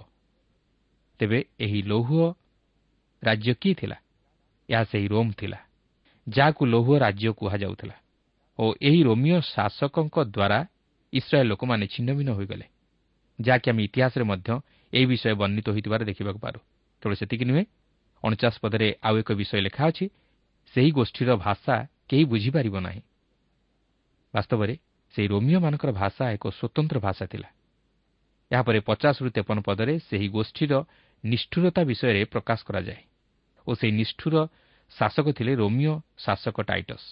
[1.20, 2.08] ତେବେ ଏହି ଲୌହ
[3.22, 3.96] ରାଜ୍ୟ କିଏ ଥିଲା?
[4.68, 5.58] ଏହା ସେହି ରୋମ୍ ଥିଲା
[6.26, 7.96] ଯାହାକୁ ଲୌହ ରାଜ୍ୟ କୁହାଯାଉଥିଲା
[8.58, 10.58] ଓ ଏହି ରୋମିଓ ଶାସକଙ୍କ ଦ୍ୱାରା
[11.12, 12.66] ଇସ୍ରାଏଲ୍ ଲୋକମାନେ ଛିନ୍ନଭିନ୍ନ ହୋଇଗଲେ।
[13.40, 14.48] ଯାହାକି ଆମେ ଇତିହାସରେ ମଧ୍ୟ
[14.92, 16.58] ଏହି ବିଷୟ ବର୍ଣ୍ଣିତ ହୋଇଥିବାର ଦେଖିବାକୁ ପାରୁ
[17.02, 17.64] କେବଳ ସେତିକି ନୁହେଁ
[18.22, 20.06] ଅଣଚାଶ ପଦରେ ଆଉ ଏକ ବିଷୟ ଲେଖା ଅଛି
[20.74, 21.74] ସେହି ଗୋଷ୍ଠୀର ଭାଷା
[22.08, 23.02] କେହି ବୁଝିପାରିବ ନାହିଁ।
[24.34, 24.74] ବାସ୍ତବରେ
[25.14, 27.48] ସେହି ରୋମିଓମାନଙ୍କର ଭାଷା ଏକ ସ୍ୱତନ୍ତ୍ର ଭାଷା ଥିଲା।
[28.50, 30.72] ଏହାପରେ ପଚାଶରୁ ତେପନ ପଦରେ ସେହି ଗୋଷ୍ଠୀର
[31.24, 33.02] ନିଷ୍ଠୁରତା ବିଷୟରେ ପ୍ରକାଶ କରାଯାଏ
[33.66, 34.34] ଓ ସେହି ନିଷ୍ଠୁର
[34.92, 37.06] ଶାସକ ଥିଲେ ରୋମିଓ ଶାସକ ଟାଇଟସ୍।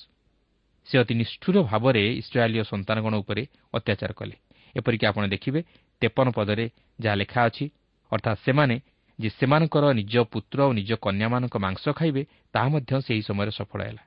[0.89, 3.43] ସେ ଅତି ନିଷ୍ଠୁର ଭାବରେ ଇସ୍ରାଏଲୀୟ ସନ୍ତାନଗଣ ଉପରେ
[3.75, 4.37] ଅତ୍ୟାଚାର କଲେ।
[4.77, 5.61] ଏପରିକି ଆପଣ ଦେଖିବେ
[6.01, 6.67] ତେପନ ପଦରେ
[7.01, 7.65] ଯାହା ଲେଖା ଅଛି
[8.13, 8.77] ଅର୍ଥାତ୍ ସେମାନେ
[9.19, 14.03] ଯେ ସେମାନଙ୍କର ନିଜ ପୁତ୍ର ଓ ନିଜ କନ୍ୟାମାନଙ୍କ ମାଂସ ଖାଇବେ ତାହା ମଧ୍ୟ ସେହି ସମୟରେ ସଫଳ ହେଲା।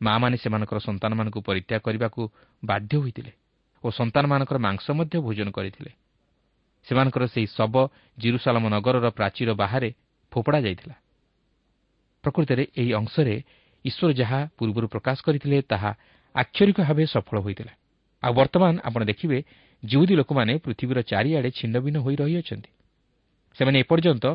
[0.00, 2.22] ମା'ମାନେ ସେମାନଙ୍କର ସନ୍ତାନମାନଙ୍କୁ ପରିତ୍ୟାଗ କରିବାକୁ
[2.64, 3.32] ବାଧ୍ୟ ହୋଇଥିଲେ
[3.84, 5.90] ଓ ସନ୍ତାନମାନଙ୍କର ମାଂସ ମଧ୍ୟ ଭୋଜନ କରିଥିଲେ।
[6.86, 7.74] ସେମାନଙ୍କର ସେହି ଶବ
[8.18, 9.88] ଜିରୁସାଲାମ ନଗରର ପ୍ରାଚୀର ବାହାରେ
[10.32, 10.96] ଫୋପଡ଼ା ଯାଇଥିଲା।
[12.24, 13.34] ପ୍ରକୃତରେ ଏହି ଅଂଶରେ
[13.84, 15.90] ଈଶ୍ୱର ଯାହା ପୂର୍ବରୁ ପ୍ରକାଶ କରିଥିଲେ ତାହା
[16.34, 17.72] ଆକ୍ଷରିକ ଭାବେ ସଫଳ ହୋଇଥିଲା।
[18.22, 19.38] ଆଉ ବର୍ତ୍ତମାନ ଆପଣ ଦେଖିବେ
[19.82, 22.70] ଯେଉଁଦି ଲୋକମାନେ ପୃଥିବୀର ଚାରିଆଡ଼େ ଛିଣ୍ଡଭିନ୍ନ ହୋଇ ରହିଅଛନ୍ତି।
[23.56, 24.26] ସେମାନେ ଏପର୍ଯ୍ୟନ୍ତ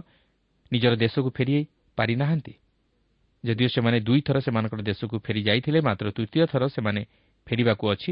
[0.72, 1.56] ନିଜର ଦେଶକୁ ଫେରି
[1.98, 2.54] ପାରିନାହାନ୍ତି।
[3.44, 7.02] ଯଦିଓ ସେମାନେ ଦୁଇଥର ସେମାନଙ୍କର ଦେଶକୁ ଫେରି ଯାଇଥିଲେ ମାତ୍ର ତୃତୀୟ ଥର ସେମାନେ
[7.48, 8.12] ଫେରିବାକୁ ଅଛି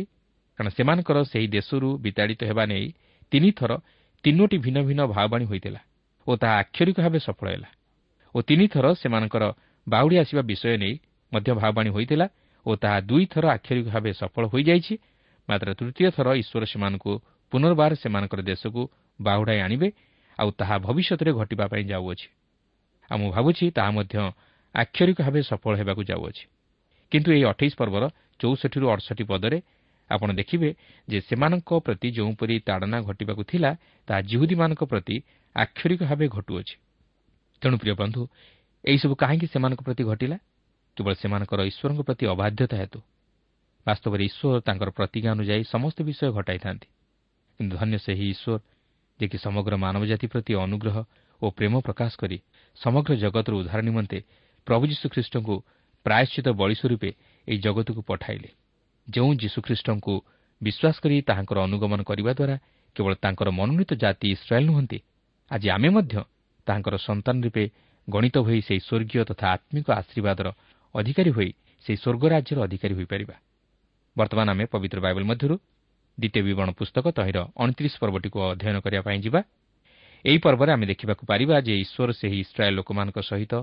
[0.60, 2.88] କାରଣ ସେମାନଙ୍କର ସେହି ଦେଶରୁ ବିତାଡ଼ିତ ହେବା ନେଇ
[3.32, 3.72] ତିନିଥର
[4.24, 5.82] ତିନୋଟି ଭିନ୍ନ ଭିନ୍ନ ଭାବବାଣୀ ହୋଇଥିଲା
[6.28, 7.70] ଓ ତାହା ଆକ୍ଷରିକ ଭାବେ ସଫଳ ହେଲା
[8.36, 9.44] ଓ ତିନିଥର ସେମାନଙ୍କର
[9.88, 10.96] ବାହୁଡ଼ି ଆସିବା ବିଷୟ ନେଇ
[11.32, 12.28] ମଧ୍ୟ ଭାବବାଣୀ ହୋଇଥିଲା
[12.66, 14.94] ଓ ତାହା ଦୁଇଥର ଆକ୍ଷରିକ ଭାବେ ସଫଳ ହୋଇଯାଇଛି
[15.50, 17.12] ମାତ୍ର ତୃତୀୟ ଥର ଈଶ୍ୱର ସେମାନଙ୍କୁ
[17.52, 18.82] ପୁନର୍ବାର ସେମାନଙ୍କର ଦେଶକୁ
[19.20, 19.88] ବାହୁଡ଼ାଇ ଆଣିବେ
[20.40, 22.28] ଆଉ ତାହା ଭବିଷ୍ୟତରେ ଘଟିବା ପାଇଁ ଯାଉଅଛି।
[23.12, 24.16] ଆଉ ମୁଁ ଭାବୁଛି ତାହା ମଧ୍ୟ
[24.76, 26.44] ଆକ୍ଷରିକ ଭାବେ ସଫଳ ହେବାକୁ ଯାଉଅଛି।
[27.12, 28.04] କିନ୍ତୁ ଏହି ଅଠେଇଶ ପର୍ବର
[28.40, 29.58] ଚଉଷଠିରୁ ଅଠଷଠି ପଦରେ
[30.10, 30.70] ଆପଣ ଦେଖିବେ
[31.08, 33.72] ଯେ ସେମାନଙ୍କ ପ୍ରତି ଯେଉଁପରି ତାଡ଼ନା ଘଟିବାକୁ ଥିଲା
[34.08, 35.16] ତାହା ଜିହୁଦୀମାନଙ୍କ ପ୍ରତି
[35.56, 36.76] ଆକ୍ଷରିକ ଭାବେ ଘଟୁଅଛି।
[37.62, 38.22] ତେଣୁ ପ୍ରିୟ ବନ୍ଧୁ
[38.86, 40.38] ଏହିସବୁ କାହିଁକି ସେମାନଙ୍କ ପ୍ରତି ଘଟିଲା?
[40.98, 43.00] କେବଳ ସେମାନଙ୍କର ଈଶ୍ୱରଙ୍କ ପ୍ରତି ଅବାଧ୍ୟତା ହେତୁ।
[43.88, 46.88] ବାସ୍ତବରେ ଈଶ୍ୱର ତାଙ୍କର ପ୍ରତିଜ୍ଞା ଅନୁଯାୟୀ ସମସ୍ତ ବିଷୟ ଘଟାଇଥାନ୍ତି।
[47.60, 48.56] କିନ୍ତୁ ଧନ୍ୟ ସେହି ଈଶ୍ୱର
[49.20, 50.98] ଯିଏକି ସମଗ୍ର ମାନବ ଜାତି ପ୍ରତି ଅନୁଗ୍ରହ
[51.42, 52.38] ଓ ପ୍ରେମ ପ୍ରକାଶ କରି
[52.78, 54.20] ସମଗ୍ର ଜଗତର ଉଦ୍ଧାର ନିମନ୍ତେ
[54.68, 55.56] ପ୍ରଭୁ ଯୀଶୁଖ୍ରୀଷ୍ଟଙ୍କୁ
[56.06, 57.10] ପ୍ରାୟଶ୍ଚିତ ବଳି ସ୍ୱରୂପେ
[57.48, 58.50] ଏହି ଜଗତକୁ ପଠାଇଲେ।
[59.08, 60.14] ଯେଉଁ ଯୀଶୁଖ୍ରୀଷ୍ଟଙ୍କୁ
[60.62, 62.56] ବିଶ୍ୱାସ କରି ତାହାଙ୍କର ଅନୁଗମନ କରିବା ଦ୍ୱାରା
[62.96, 65.00] କେବଳ ତାଙ୍କର ମନୋନୀତ ଜାତି ଇସ୍ରାଏଲ୍ ନୁହନ୍ତି
[65.52, 66.16] ଆଜି ଆମେ ମଧ୍ୟ
[66.68, 67.64] ତାହାଙ୍କର ସନ୍ତାନ ରୂପେ
[68.08, 70.48] ଗଣିତ ହୋଇ ସେହି ସ୍ୱର୍ଗୀୟ ତଥା ଆତ୍ମିକ ଆଶୀର୍ବାଦର
[70.96, 71.50] ଅଧିକାରୀ ହୋଇ
[71.86, 73.36] ସେହି ସ୍ୱର୍ଗ ରାଜ୍ୟର ଅଧିକାରୀ ହୋଇପାରିବା।
[74.16, 75.56] ବର୍ତ୍ତମାନ ଆମେ ପବିତ୍ର ବାଇବଲ ମଧ୍ୟରୁ
[76.18, 79.42] ଦ୍ୱିତୀୟ ବିବରଣ ପୁସ୍ତକ ତହିଁର ଅଣତିରିଶ ପର୍ବଟିକୁ ଅଧ୍ୟୟନ କରିବା ପାଇଁ ଯିବା।
[80.26, 83.54] ଏହି ପର୍ବରେ ଆମେ ଦେଖିବାକୁ ପାରିବା ଯେ ଈଶ୍ୱର ସେହି ଇସ୍ରାଏଲ୍ ଲୋକମାନଙ୍କ ସହିତ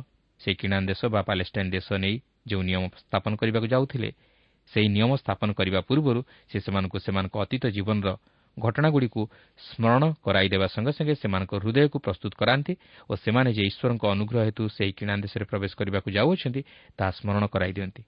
[0.41, 2.17] ସେହି କିଣାନ୍ ଦେଶ ବା ପାଲେଷ୍ଟାଇନ୍ ଦେଶ ନେଇ
[2.49, 4.11] ଯେଉଁ ନିୟମ ସ୍ଥାପନ କରିବାକୁ ଯାଉଥିଲେ
[4.71, 8.09] ସେହି ନିୟମ ସ୍ଥାପନ କରିବା ପୂର୍ବରୁ ସେ ସେମାନଙ୍କୁ ସେମାନଙ୍କ ଅତୀତ ଜୀବନର
[8.57, 9.23] ଘଟଣାଗୁଡ଼ିକୁ
[9.67, 12.73] ସ୍ମରଣ କରାଇଦେବା ସଙ୍ଗେ ସଙ୍ଗେ ସେମାନଙ୍କ ହୃଦୟକୁ ପ୍ରସ୍ତୁତ କରାନ୍ତି
[13.09, 16.61] ଓ ସେମାନେ ଯେ ଈଶ୍ୱରଙ୍କ ଅନୁଗ୍ରହ ହେତୁ ସେହି କିଣା ଦେଶରେ ପ୍ରବେଶ କରିବାକୁ ଯାଉଅଛନ୍ତି
[16.99, 18.03] ତାହା ସ୍ମରଣ କରାଇ ଦିଅନ୍ତି।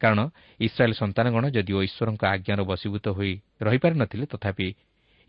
[0.00, 0.20] କାରଣ
[0.60, 4.68] ଇସ୍ରାଏଲ୍ ସନ୍ତାନଗଣ ଯଦିଓ ଈଶ୍ୱରଙ୍କ ଆଜ୍ଞାର ବଶୀଭୂତ ହୋଇ ରହିପାରି ନ ଥିଲେ ତଥାପି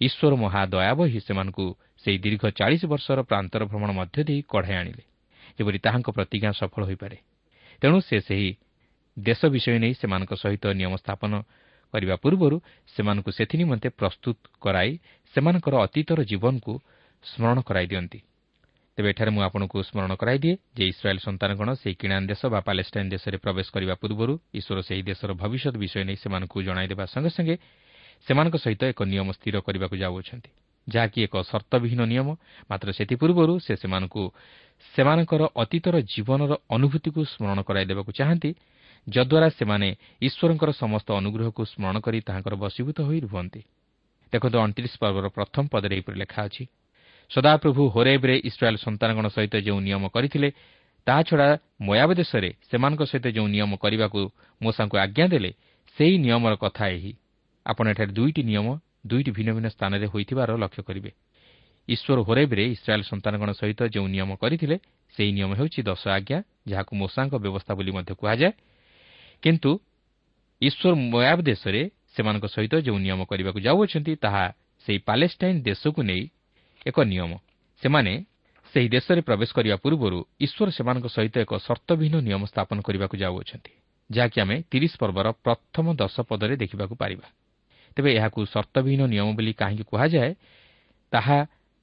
[0.02, 1.66] ଈଶ୍ୱର ମହା ଦୟାବହି ସେମାନଙ୍କୁ
[2.04, 5.04] ସେହି ଦୀର୍ଘ ଚାଳିଶ ବର୍ଷର ପ୍ରାନ୍ତର ଭ୍ରମଣ ମଧ୍ୟ ଦେଇ କଢ଼ାଇ ଆଣିଲେ
[5.58, 7.18] ଯେପରି ତାହାଙ୍କ ପ୍ରତିଜ୍ଞା ସଫଳ ହୋଇପାରେ।
[7.82, 8.50] ତେଣୁ ସେ ସେହି
[9.18, 11.32] ଦେଶ ବିଷୟ ନେଇ ସେମାନଙ୍କ ସହିତ ନିୟମ ସ୍ଥାପନ
[11.94, 14.92] କରିବା ପୂର୍ବରୁ ସେମାନଙ୍କୁ ସେଥି ନିମନ୍ତେ ପ୍ରସ୍ତୁତ କରାଇ
[15.36, 16.74] ସେମାନଙ୍କର ଅତୀତର ଜୀବନକୁ
[17.24, 18.20] ସ୍ମରଣ କରାଇ ଦିଅନ୍ତି।
[18.98, 23.38] ତେବେ ଏଠାରେ ମୁଁ ଆପଣଙ୍କୁ ସ୍ମରଣ କରାଇଦିଏ ଯେ ଇସ୍ରାଏଲ୍ ସନ୍ତାନଗଣ ସେହି କିଣାନ୍ ଦେଶ ବା ପାଲେଷ୍ଟାଇନ୍ ଦେଶରେ
[23.40, 27.56] ପ୍ରବେଶ କରିବା ପୂର୍ବରୁ ଈଶ୍ୱର ସେହି ଦେଶର ଭବିଷ୍ୟତ ବିଷୟ ନେଇ ସେମାନଙ୍କୁ ଜଣାଇଦେବା ସଙ୍ଗେ ସଙ୍ଗେ
[28.28, 30.52] ସେମାନଙ୍କ ସହିତ ଏକ ନିୟମ ସ୍ଥିର କରିବାକୁ ଯାଉଅଛନ୍ତି
[30.88, 32.28] ଯାହାକି ଏକ ସର୍ତ୍ତବିହୀନ ନିୟମ।
[32.70, 34.24] ମାତ୍ର ସେଥିପୂର୍ବରୁ ସେ ସେମାନଙ୍କୁ
[34.94, 38.52] ସେମାନଙ୍କର ଅତୀତର ଜୀବନର ଅନୁଭୂତିକୁ ସ୍ମରଣ କରାଇଦେବାକୁ ଚାହାନ୍ତି
[39.08, 39.88] ଯଦ୍ୱାରା ସେମାନେ
[40.22, 43.62] ଈଶ୍ୱରଙ୍କର ସମସ୍ତ ଅନୁଗ୍ରହକୁ ସ୍ମରଣ କରି ତାହାଙ୍କର ବଶୀଭୂତ ହୋଇ ରୁହନ୍ତି।
[44.34, 46.64] ଦେଖନ୍ତୁ ଅଣତିରିଶ ପର୍ବର ପ୍ରଥମ ପଦରେ ଏହିପରି ଲେଖା ଅଛି
[47.32, 50.50] ସଦାପ୍ରଭୁ ହୋରେବ୍ରେ ଇସ୍ରାଏଲ୍ ସନ୍ତାନଗଣ ସହିତ ଯେଉଁ ନିୟମ କରିଥିଲେ
[51.08, 51.48] ତାହାଛଡ଼ା
[51.82, 54.22] ମୟାବ ଦେଶରେ ସେମାନଙ୍କ ସହିତ ଯେଉଁ ନିୟମ କରିବାକୁ
[54.62, 55.52] ମୋସାଙ୍କୁ ଆଜ୍ଞା ଦେଲେ
[55.98, 57.12] ସେହି ନିୟମର କଥା ଏହି।
[57.66, 58.68] ଆପଣ ଏଠାରେ ଦୁଇଟି ନିୟମ
[59.10, 61.12] ଦୁଇଟି ଭିନ୍ନ ଭିନ୍ନ ସ୍ଥାନରେ ହୋଇଥିବାର ଲକ୍ଷ୍ୟ କରିବେ।
[61.88, 64.78] ଈଶ୍ୱର ହୋରେବ୍ରେ ଇସ୍ରାଏଲ୍ ସନ୍ତାନଗଣ ସହିତ ଯେଉଁ ନିୟମ କରିଥିଲେ
[65.14, 66.38] ସେହି ନିୟମ ହେଉଛି ଦଶ ଆଜ୍ଞା
[66.72, 68.54] ଯାହାକୁ ମୋସାଙ୍କ ବ୍ୟବସ୍ଥା ବୋଲି ମଧ୍ୟ କୁହାଯାଏ।
[69.44, 69.72] କିନ୍ତୁ
[70.62, 71.82] ଈଶ୍ୱର ମୟାବ ଦେଶରେ
[72.14, 74.46] ସେମାନଙ୍କ ସହିତ ଯେଉଁ ନିୟମ କରିବାକୁ ଯାଉଅଛନ୍ତି ତାହା
[74.86, 76.24] ସେହି ପାଲେଷ୍ଟାଇନ୍ ଦେଶକୁ ନେଇ
[76.86, 77.32] ଏକ ନିୟମ।
[77.84, 78.14] ସେମାନେ
[78.74, 83.74] ସେହି ଦେଶରେ ପ୍ରବେଶ କରିବା ପୂର୍ବରୁ ଈଶ୍ୱର ସେମାନଙ୍କ ସହିତ ଏକ ସର୍ତ୍ତବିହୀନ ନିୟମ ସ୍ଥାପନ କରିବାକୁ ଯାଉଅଛନ୍ତି
[84.10, 87.28] ଯାହାକି ଆମେ ତିରିଶ ପର୍ବର ପ୍ରଥମ ଦଶ ପଦରେ ଦେଖିବାକୁ ପାରିବା।
[87.96, 90.32] ତେବେ ଏହାକୁ ସର୍ତ୍ତବିହୀନ ନିୟମ ବୋଲି କାହିଁକି କୁହାଯାଏ
[91.14, 91.40] ତାହା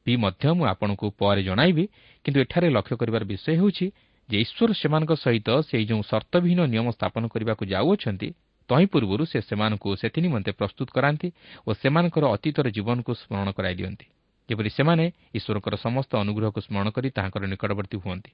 [0.07, 1.85] ବି ମଧ୍ୟ ମୁଁ ଆପଣଙ୍କୁ ପରେ ଜଣାଇବି
[2.25, 3.87] କିନ୍ତୁ ଏଠାରେ ଲକ୍ଷ୍ୟ କରିବାର ବିଷୟ ହେଉଛି
[4.29, 8.29] ଯେ ଈଶ୍ୱର ସେମାନଙ୍କ ସହିତ ସେହି ଯେଉଁ ସର୍ତ୍ତବିହୀନ ନିୟମ ସ୍ଥାପନ କରିବାକୁ ଯାଉଅଛନ୍ତି
[8.69, 11.29] ତହିଁ ପୂର୍ବରୁ ସେ ସେମାନଙ୍କୁ ସେଥି ନିମନ୍ତେ ପ୍ରସ୍ତୁତ କରାନ୍ତି
[11.67, 14.07] ଓ ସେମାନଙ୍କର ଅତୀତର ଜୀବନକୁ ସ୍ମରଣ କରାଇ ଦିଅନ୍ତି।
[14.49, 18.31] ଯେପରି ସେମାନେ ଈଶ୍ୱରଙ୍କର ସମସ୍ତ ଅନୁଗ୍ରହକୁ ସ୍ମରଣ କରି ତାହାଙ୍କର ନିକଟବର୍ତ୍ତୀ ହୁଅନ୍ତି।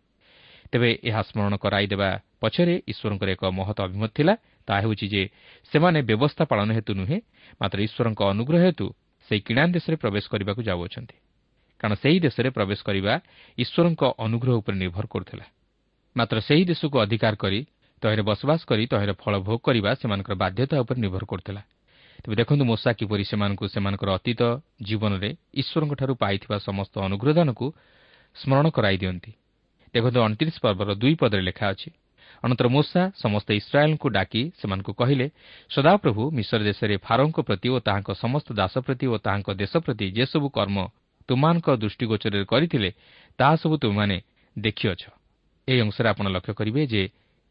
[0.73, 2.09] ତେବେ ଏହା ସ୍ମରଣ କରାଇଦେବା
[2.41, 4.35] ପଛରେ ଈଶ୍ୱରଙ୍କର ଏକ ମହତ ଅଭିମତ ଥିଲା
[4.69, 5.23] ତାହା ହେଉଛି ଯେ
[5.73, 7.19] ସେମାନେ ବ୍ୟବସ୍ଥା ପାଳନ ହେତୁ ନୁହେଁ
[7.61, 8.87] ମାତ୍ର ଈଶ୍ୱରଙ୍କ ଅନୁଗ୍ରହ ହେତୁ
[9.29, 11.17] ସେହି କିଣା ଦେଶରେ ପ୍ରବେଶ କରିବାକୁ ଯାଉଅଛନ୍ତି।
[11.81, 13.15] କାରଣ ସେହି ଦେଶରେ ପ୍ରବେଶ କରିବା
[13.59, 15.47] ଈଶ୍ୱରଙ୍କ ଅନୁଗ୍ରହ ଉପରେ ନିର୍ଭର କରୁଥିଲା।
[16.17, 17.61] ମାତ୍ର ସେହି ଦେଶକୁ ଅଧିକାର କରି
[18.03, 21.63] ତହିଁରେ ବସବାସ କରି ତହିଁର ଫଳ ଭୋଗ କରିବା ସେମାନଙ୍କର ବାଧ୍ୟତା ଉପରେ ନିର୍ଭର କରୁଥିଲା।
[22.25, 24.41] ତେବେ ଦେଖନ୍ତୁ ମୂଷା କିପରି ସେମାନଙ୍କୁ ସେମାନଙ୍କର ଅତୀତ
[24.81, 27.67] ଜୀବନରେ ଈଶ୍ୱରଙ୍କଠାରୁ ପାଇଥିବା ସମସ୍ତ ଅନୁଗ୍ରହଦାନକୁ
[28.37, 29.33] ସ୍ମରଣ କରାଇ ଦିଅନ୍ତି।
[29.95, 31.91] ଦେଖନ୍ତୁ ଅଣତିରିଶ ପର୍ବର ଦୁଇ ପଦରେ ଲେଖା ଅଛି
[32.45, 35.27] ଅନନ୍ତର ମୂଷା ସମସ୍ତ ଇସ୍ରାଏଲ୍ଙ୍କୁ ଡାକି ସେମାନଙ୍କୁ କହିଲେ
[35.71, 40.47] ସଦାପ୍ରଭୁ ମିଶ୍ର ଦେଶରେ ଫାରୋଙ୍କ ପ୍ରତି ଓ ତାହାଙ୍କ ସମସ୍ତ ଦାସ ପ୍ରତି ଓ ତାହାଙ୍କ ଦେଶ ପ୍ରତି ଯେସବୁ
[40.57, 40.77] କର୍ମ
[41.29, 42.91] ତୁମାନଙ୍କ ଦୃଷ୍ଟିଗୋଚରରେ କରିଥିଲେ
[43.39, 44.17] ତାହା ସବୁ ତୁମମାନେ
[44.57, 45.03] ଦେଖିଅଛ।
[45.69, 47.03] ଏହି ଅଂଶରେ ଆପଣ ଲକ୍ଷ୍ୟ କରିବେ ଯେ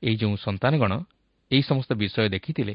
[0.04, 0.94] ଏହି ଯେଉଁ ସନ୍ତାନଗଣ
[1.52, 2.74] ଏହି ସମସ୍ତ ବିଷୟ ଦେଖିଥିଲେ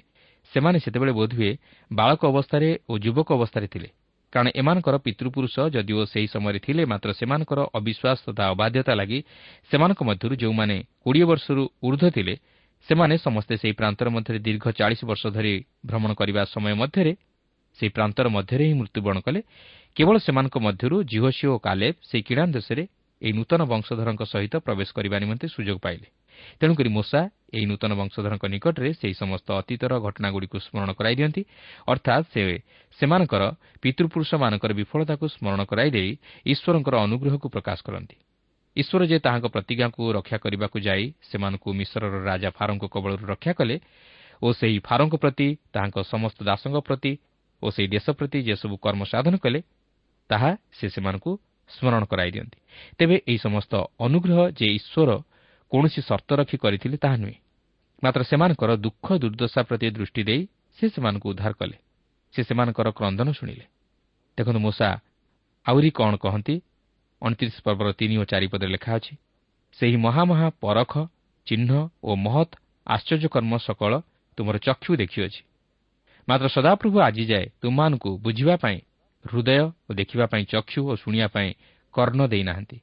[0.55, 1.53] ସେମାନେ ସେତେବେଳେ ବୋଧହୁଏ
[1.91, 3.89] ବାଳକ ଅବସ୍ଥାରେ ଓ ଯୁବକ ଅବସ୍ଥାରେ ଥିଲେ।
[4.33, 9.19] କାରଣ ଏମାନଙ୍କର ପିତୃପୁରୁଷ ଯଦିଓ ସେହି ସମୟରେ ଥିଲେ ମାତ୍ର ସେମାନଙ୍କର ଅବିଶ୍ୱାସ ତଥା ଅବାଧ୍ୟତା ଲାଗି
[9.71, 12.35] ସେମାନଙ୍କ ମଧ୍ୟରୁ ଯେଉଁମାନେ କୋଡ଼ିଏ ବର୍ଷରୁ ଉର୍ଦ୍ଧ୍ୱ ଥିଲେ
[12.89, 15.55] ସେମାନେ ସମସ୍ତେ ସେହି ପ୍ରାନ୍ତର ମଧ୍ୟରେ ଦୀର୍ଘ ଚାଳିଶ ବର୍ଷ ଧରି
[15.87, 17.13] ଭ୍ରମଣ କରିବା ସମୟ ମଧ୍ୟରେ
[17.79, 19.41] ସେହି ପ୍ରାନ୍ତର ମଧ୍ୟରେ ହିଁ ମୃତ୍ୟୁବରଣ କଲେ।
[19.97, 22.83] କେବଳ ସେମାନଙ୍କ ମଧ୍ୟରୁ ଜିହସିଓ ଓ କାଲେବ ସେହି କିଣାନ୍ ଦେଶରେ
[23.23, 26.07] ଏହି ନୂତନ ବଂଶଧରଙ୍କ ସହିତ ପ୍ରବେଶ କରିବା ନିମନ୍ତେ ସୁଯୋଗ ପାଇଲେ।
[26.61, 31.43] ତେଣୁକରି ମୋଷା ଏହି ନୂତନ ବଂଶଧରଙ୍କ ନିକଟରେ ସେହି ସମସ୍ତ ଅତୀତର ଘଟଣାଗୁଡ଼ିକୁ ସ୍ମରଣ କରାଇ ଦିଅନ୍ତି।
[31.93, 32.43] ଅର୍ଥାତ୍ ସେ
[32.99, 33.43] ସେମାନଙ୍କର
[33.83, 36.11] ପିତୃପୁରୁଷମାନଙ୍କର ବିଫଳତାକୁ ସ୍ମରଣ କରାଇ ଦେଇ
[36.53, 38.17] ଈଶ୍ୱରଙ୍କର ଅନୁଗ୍ରହକୁ ପ୍ରକାଶ କରନ୍ତି।
[38.77, 43.77] ଈଶ୍ୱର ଯେ ତାହାଙ୍କ ପ୍ରତିଜ୍ଞାକୁ ରକ୍ଷା କରିବାକୁ ଯାଇ ସେମାନଙ୍କୁ ମିଶ୍ରର ରାଜା ଫାରଙ୍କ କବଳରୁ ରକ୍ଷା କଲେ
[44.43, 47.13] ଓ ସେହି ଫାରଙ୍କ ପ୍ରତି ତାହାଙ୍କ ସମସ୍ତ ଦାସଙ୍କ ପ୍ରତି
[47.63, 49.61] ଓ ସେହି ଦେଶ ପ୍ରତି ଯେସବୁ କର୍ମ ସାଧନ କଲେ
[50.31, 51.31] ତାହା ସେ ସେମାନଙ୍କୁ
[51.71, 52.59] ସ୍ମରଣ କରାଇ ଦିଅନ୍ତି।
[52.99, 53.73] ତେବେ ଏହି ସମସ୍ତ
[54.07, 55.11] ଅନୁଗ୍ରହ ଯେ ଈଶ୍ୱର
[55.73, 57.39] କୌଣସି ସର୍ତ୍ତ ରଖି କରିଥିଲେ ତାହା ନୁହେଁ।
[58.03, 60.43] ମାତ୍ର ସେମାନଙ୍କର ଦୁଃଖ ଦୁର୍ଦ୍ଦଶା ପ୍ରତି ଦୃଷ୍ଟି ଦେଇ
[60.79, 61.77] ସେ ସେମାନଙ୍କୁ ଉଦ୍ଧାର କଲେ।
[62.35, 63.65] ସେ ସେମାନଙ୍କର କ୍ରନ୍ଦନ ଶୁଣିଲେ।
[64.39, 64.89] ଦେଖନ୍ତୁ ମୂଷା
[65.67, 66.55] ଆହୁରି କ'ଣ କହନ୍ତି?
[67.23, 69.15] ଅଣତିରିଶ ପର୍ବର ତିନି ଓ ଚାରିପଦରେ ଲେଖା ଅଛି
[69.79, 70.93] ସେହି ମହାମହା ପରଖ
[71.47, 71.71] ଚିହ୍ନ
[72.03, 72.53] ଓ ମହତ୍
[72.87, 73.93] ଆଶ୍ଚର୍ଯ୍ୟକର୍ମ ସକଳ
[74.39, 75.41] ତୁମର ଚକ୍ଷୁ ଦେଖିଅଛି।
[76.29, 78.79] ମାତ୍ର ସଦାପ୍ରଭୁ ଆଜି ଯାଏ ତୁମମାନଙ୍କୁ ବୁଝିବା ପାଇଁ
[79.25, 81.49] ହୃଦୟ ଓ ଦେଖିବା ପାଇଁ ଚକ୍ଷୁ ଓ ଶୁଣିବା ପାଇଁ
[81.95, 82.79] କର୍ଣ୍ଣ ଦେଇନାହାନ୍ତି।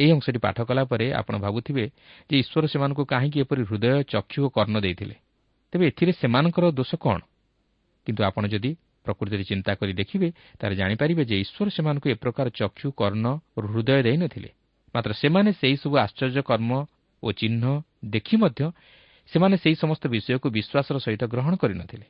[0.00, 1.84] ଏହି ଅଂଶଟି ପାଠ କଲା ପରେ ଆପଣ ଭାବୁଥିବେ
[2.30, 5.16] ଯେ ଈଶ୍ୱର ସେମାନଙ୍କୁ କାହିଁକି ଏପରି ହୃଦୟ ଚକ୍ଷୁ ଓ କର୍ଣ୍ଣ ଦେଇଥିଲେ?
[5.72, 7.18] ତେବେ ଏଥିରେ ସେମାନଙ୍କର ଦୋଷ କ'ଣ?
[8.06, 8.70] କିନ୍ତୁ ଆପଣ ଯଦି
[9.06, 10.28] ପ୍ରକୃତିରେ ଚିନ୍ତା କରି ଦେଖିବେ
[10.58, 14.50] ତାହେଲେ ଜାଣିପାରିବେ ଯେ ଈଶ୍ୱର ସେମାନଙ୍କୁ ଏ ପ୍ରକାର ଚକ୍ଷୁ କର୍ଣ୍ଣ ଓ ହୃଦୟ ଦେଇନଥିଲେ
[14.94, 16.70] ମାତ୍ର ସେମାନେ ସେହିସବୁ ଆଶ୍ଚର୍ଯ୍ୟ କର୍ମ
[17.22, 17.64] ଓ ଚିହ୍ନ
[18.06, 18.62] ଦେଖି ମଧ୍ୟ
[19.28, 22.06] ସେମାନେ ସେହି ସମସ୍ତ ବିଷୟକୁ ବିଶ୍ୱାସର ସହିତ ଗ୍ରହଣ କରିନଥିଲେ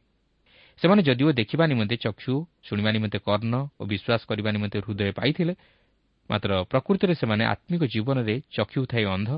[0.79, 2.35] ସେମାନେ ଯଦିଓ ଦେଖିବା ନିମନ୍ତେ ଚକ୍ଷୁ
[2.67, 5.55] ଶୁଣିବା ନିମନ୍ତେ କର୍ଣ୍ଣ ଓ ବିଶ୍ୱାସ କରିବା ନିମନ୍ତେ ହୃଦୟ ପାଇଥିଲେ
[6.31, 9.31] ମାତ୍ର ପ୍ରକୃତିରେ ସେମାନେ ଆତ୍ମିକ ଜୀବନରେ ଚକ୍ଷୁ ଥାଇ ଅନ୍ଧ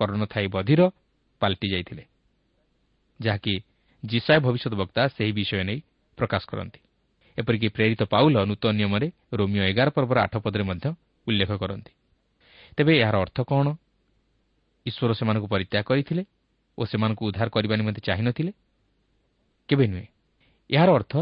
[0.00, 0.80] କର୍ଣ୍ଣ ଥାଇ ବଧିର
[1.42, 2.04] ପାଲଟି ଯାଇଥିଲେ
[3.20, 3.54] ଯାହାକି
[4.02, 5.78] ଜିସାଏ ଭବିଷ୍ୟତ ବକ୍ତା ସେହି ବିଷୟ ନେଇ
[6.18, 6.80] ପ୍ରକାଶ କରନ୍ତି।
[7.38, 10.86] ଏପରିକି ପ୍ରେରିତ ପାଉଲ ନୂତନ ନିୟମରେ ରୋମିଓ ଏଗାର ପର୍ବର ଆଠ ପଦରେ ମଧ୍ୟ
[11.26, 11.92] ଉଲ୍ଲେଖ କରନ୍ତି।
[12.76, 13.66] ତେବେ ଏହାର ଅର୍ଥ କ'ଣ?
[14.86, 16.22] ଈଶ୍ୱର ସେମାନଙ୍କୁ ପରିତ୍ୟାଗ କରିଥିଲେ
[16.78, 18.52] ଓ ସେମାନଙ୍କୁ ଉଦ୍ଧାର କରିବା ନିମନ୍ତେ ଚାହିଁନଥିଲେ?
[19.68, 20.08] କେବେ ନୁହେଁ।
[20.70, 21.12] ଏହାର ଅର୍ଥ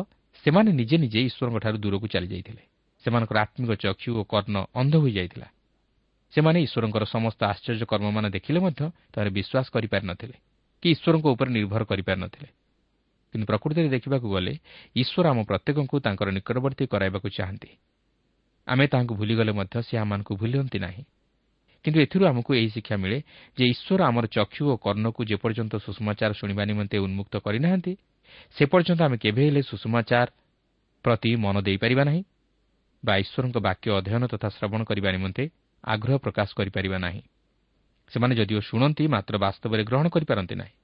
[0.45, 2.63] ସେମାନେ ନିଜେ ନିଜେ ଈଶ୍ୱରଙ୍କଠାରୁ ଦୂରକୁ ଚାଲିଯାଇଥିଲେ।
[3.09, 5.49] ସେମାନଙ୍କର ଆତ୍ମିକ ଚକ୍ଷୁ ଓ କର୍ଣ୍ଣ ଅନ୍ଧ ହୋଇଯାଇଥିଲା।
[6.33, 10.37] ସେମାନେ ଈଶ୍ୱରଙ୍କର ସମସ୍ତ ଆଶ୍ଚର୍ଯ୍ୟ କର୍ମମାନ ଦେଖିଲେ ମଧ୍ୟ ତାହାର ବିଶ୍ୱାସ କରିପାରିନଥିଲେ
[10.83, 12.49] କି ଈଶ୍ୱରଙ୍କ ଉପରେ ନିର୍ଭର କରିପାରିନଥିଲେ।
[13.35, 14.53] କିନ୍ତୁ ପ୍ରକୃତିରେ ଦେଖିବାକୁ ଗଲେ
[14.97, 17.71] ଈଶ୍ୱର ଆମ ପ୍ରତ୍ୟେକଙ୍କୁ ତାଙ୍କର ନିକଟବର୍ତ୍ତୀ କରାଇବାକୁ ଚାହାନ୍ତି।
[18.67, 21.03] ଆମେ ତାହାଙ୍କୁ ଭୁଲିଗଲେ ମଧ୍ୟ ସେ ଆମମାନଙ୍କୁ ଭୁଲନ୍ତି ନାହିଁ।
[21.85, 23.19] କିନ୍ତୁ ଏଥିରୁ ଆମକୁ ଏହି ଶିକ୍ଷା ମିଳେ
[23.57, 27.93] ଯେ ଈଶ୍ୱର ଆମର ଚକ୍ଷୁ ଓ କର୍ଣ୍ଣକୁ ଯେପର୍ଯ୍ୟନ୍ତ ସୁଷମାଚାର ଶୁଣିବା ନିମନ୍ତେ ଉନ୍ମୁକ୍ତ କରିନାହାନ୍ତି
[28.57, 30.29] ସେ ପର୍ଯ୍ୟନ୍ତ ଆମେ କେବେ ହେଲେ ସୁଷମାଚାର
[31.05, 32.23] ପ୍ରତି ମନ ଦେଇପାରିବା ନାହିଁ।
[33.05, 35.45] ବା ଈଶ୍ୱରଙ୍କ ବାକ୍ୟ ଅଧ୍ୟୟନ ତଥା ଶ୍ରବଣ କରିବା ନିମନ୍ତେ
[35.85, 37.23] ଆଗ୍ରହ ପ୍ରକାଶ କରିପାରିବା ନାହିଁ।
[38.11, 40.75] ସେମାନେ ଯଦିଓ ଶୁଣନ୍ତି ମାତ୍ର ବାସ୍ତବରେ ଗ୍ରହଣ କରିପାରନ୍ତି ନାହିଁ।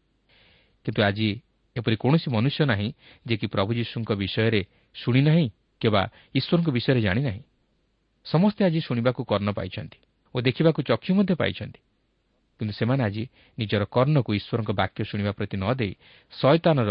[0.84, 1.28] କିନ୍ତୁ ଆଜି
[1.76, 2.88] ଏପରି କୌଣସି ମନୁଷ୍ୟ ନାହିଁ
[3.26, 4.60] ଯେ କି ପ୍ରଭୁ ଯୀଶୁଙ୍କ ବିଷୟରେ
[4.94, 5.46] ଶୁଣିନାହିଁ
[5.80, 6.02] କିମ୍ବା
[6.34, 7.42] ଈଶ୍ୱରଙ୍କ ବିଷୟରେ ଜାଣିନାହିଁ
[8.26, 9.98] ସମସ୍ତେ ଆଜି ଶୁଣିବାକୁ କର୍ଣ୍ଣ ପାଇଛନ୍ତି
[10.34, 11.80] ଓ ଦେଖିବାକୁ ଚକ୍ଷୁ ମଧ୍ୟ ପାଇଛନ୍ତି।
[12.60, 13.24] କିନ୍ତୁ ସେମାନେ ଆଜି
[13.58, 15.92] ନିଜର କର୍ଣ୍ଣକୁ ଈଶ୍ୱରଙ୍କ ବାକ୍ୟ ଶୁଣିବା ପ୍ରତି ନ ଦେଇ
[16.32, 16.90] ଶୟତାନର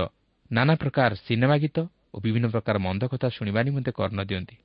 [0.51, 1.77] ନାନା ପ୍ରକାର ସିନେମା ଗୀତ
[2.13, 4.55] ଓ ବିଭିନ୍ନ ପ୍ରକାର ମନ୍ଦ କଥା ଶୁଣିବା ନିମନ୍ତେ କର୍ଣ୍ଣ ଦିଅନ୍ତି।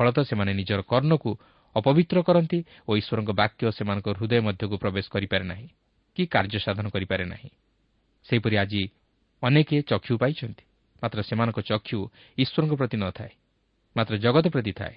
[0.00, 1.30] ଫଳତଃ ସେମାନେ ନିଜର କର୍ଣ୍ଣକୁ
[1.76, 2.58] ଅପବିତ୍ର କରନ୍ତି
[2.88, 5.68] ଓ ଈଶ୍ୱରଙ୍କ ବାକ୍ୟ ସେମାନଙ୍କ ହୃଦୟ ମଧ୍ୟକୁ ପ୍ରବେଶ କରିପାରେ ନାହିଁ
[6.16, 7.50] କି କାର୍ଯ୍ୟ ସାଧନ କରିପାରେ ନାହିଁ।
[8.26, 8.82] ସେହିପରି ଆଜି
[9.42, 10.64] ଅନେକ ଚକ୍ଷୁ ପାଇଛନ୍ତି
[11.02, 11.98] ମାତ୍ର ସେମାନଙ୍କ ଚକ୍ଷୁ
[12.38, 13.32] ଈଶ୍ୱରଙ୍କ ପ୍ରତି ନଥାଏ
[13.96, 14.96] ମାତ୍ର ଜଗତ ପ୍ରତି ଥାଏ।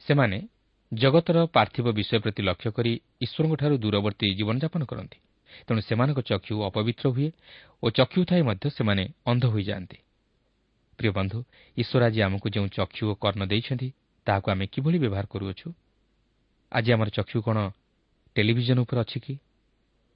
[0.00, 0.38] ସେମାନେ
[0.92, 2.92] ଜଗତର ପାର୍ଥିବ ବିଷୟ ପ୍ରତି ଲକ୍ଷ୍ୟ କରି
[3.24, 5.18] ଈଶ୍ୱରଙ୍କଠାରୁ ଦୂରବର୍ତ୍ତୀ ଜୀବନଯାପନ କରନ୍ତି
[5.66, 7.28] ତେଣୁ ସେମାନଙ୍କ ଚକ୍ଷୁ ଅପବିତ୍ର ହୁଏ
[7.82, 9.98] ଓ ଚକ୍ଷୁ ଥାଇ ମଧ୍ୟ ସେମାନେ ଅନ୍ଧ ହୋଇଯାଆନ୍ତି।
[10.98, 11.38] ପ୍ରିୟ ବନ୍ଧୁ
[11.76, 13.88] ଈଶ୍ୱର ଆଜି ଆମକୁ ଯେଉଁ ଚକ୍ଷୁ ଓ କର୍ଣ୍ଣ ଦେଇଛନ୍ତି
[14.26, 15.68] ତାହାକୁ ଆମେ କିଭଳି ବ୍ୟବହାର କରୁଅଛୁ?
[16.72, 17.58] ଆଜି ଆମର ଚକ୍ଷୁ କ'ଣ
[18.36, 19.34] ଟେଲିଭିଜନ ଉପରେ ଅଛି କି?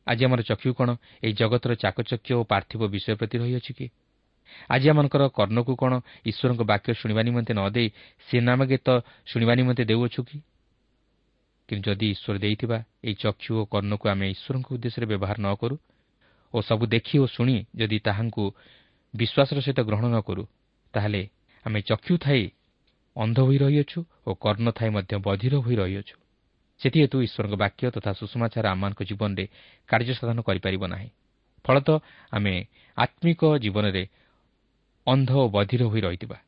[0.06, 0.90] ଆଜି ଆମର ଚକ୍ଷୁ କ'ଣ
[1.22, 3.86] ଏହି ଜଗତର ଚାକଚକ୍ୟ ଓ ପାର୍ଥିବ ବିଷୟ ପ୍ରତି ରହିଅଛି କି?
[4.68, 5.92] ଆଜି ଆମଙ୍କର କର୍ଣ୍ଣକୁ କ'ଣ
[6.24, 7.88] ଈଶ୍ୱରଙ୍କ ବାକ୍ୟ ଶୁଣିବା ନିମନ୍ତେ ନ ଦେଇ
[8.28, 8.88] ସିନେମା ଗୀତ
[9.26, 10.38] ଶୁଣିବା ନିମନ୍ତେ ଦେଉଅଛୁ କି?
[11.68, 15.76] କିନ୍ତୁ ଯଦି ଈଶ୍ୱର ଦେଇଥିବା ଏହି ଚକ୍ଷୁ ଓ କର୍ଣ୍ଣକୁ ଆମେ ଈଶ୍ୱରଙ୍କ ଉଦ୍ଦେଶ୍ୟରେ ବ୍ୟବହାର ନ କରୁ
[16.54, 18.44] ଓ ସବୁ ଦେଖି ଓ ଶୁଣି ଯଦି ତାହାଙ୍କୁ
[19.14, 20.42] ବିଶ୍ୱାସର ସହିତ ଗ୍ରହଣ ନ କରୁ
[20.94, 21.22] ତାହେଲେ
[21.66, 22.42] ଆମେ ଚକ୍ଷୁ ଥାଇ
[23.18, 26.14] ଅନ୍ଧ ହୋଇ ରହିଅଛୁ ଓ କର୍ଣ୍ଣ ଥାଇ ମଧ୍ୟ ବଧିର ହୋଇ ରହିଅଛୁ।
[26.80, 29.44] ସେଥିହେତୁ ଈଶ୍ୱରଙ୍କ ବାକ୍ୟ ତଥା ସୁଷମାଚାର ଆମମାନଙ୍କ ଜୀବନରେ
[29.88, 31.08] କାର୍ଯ୍ୟ ସାଧନ କରିପାରିବ ନାହିଁ।
[31.64, 31.96] ଫଳତଃ
[32.32, 32.54] ଆମେ
[32.96, 34.02] ଆତ୍ମିକ ଜୀବନରେ
[35.06, 36.38] ଅନ୍ଧ ଓ ବଧିର ହୋଇ ରହିଥିବା।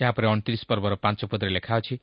[0.00, 1.94] ଏହାପରେ ଅଣତିରିଶ ପର୍ବର ପାଞ୍ଚ ପଦରେ ଲେଖା ଅଛି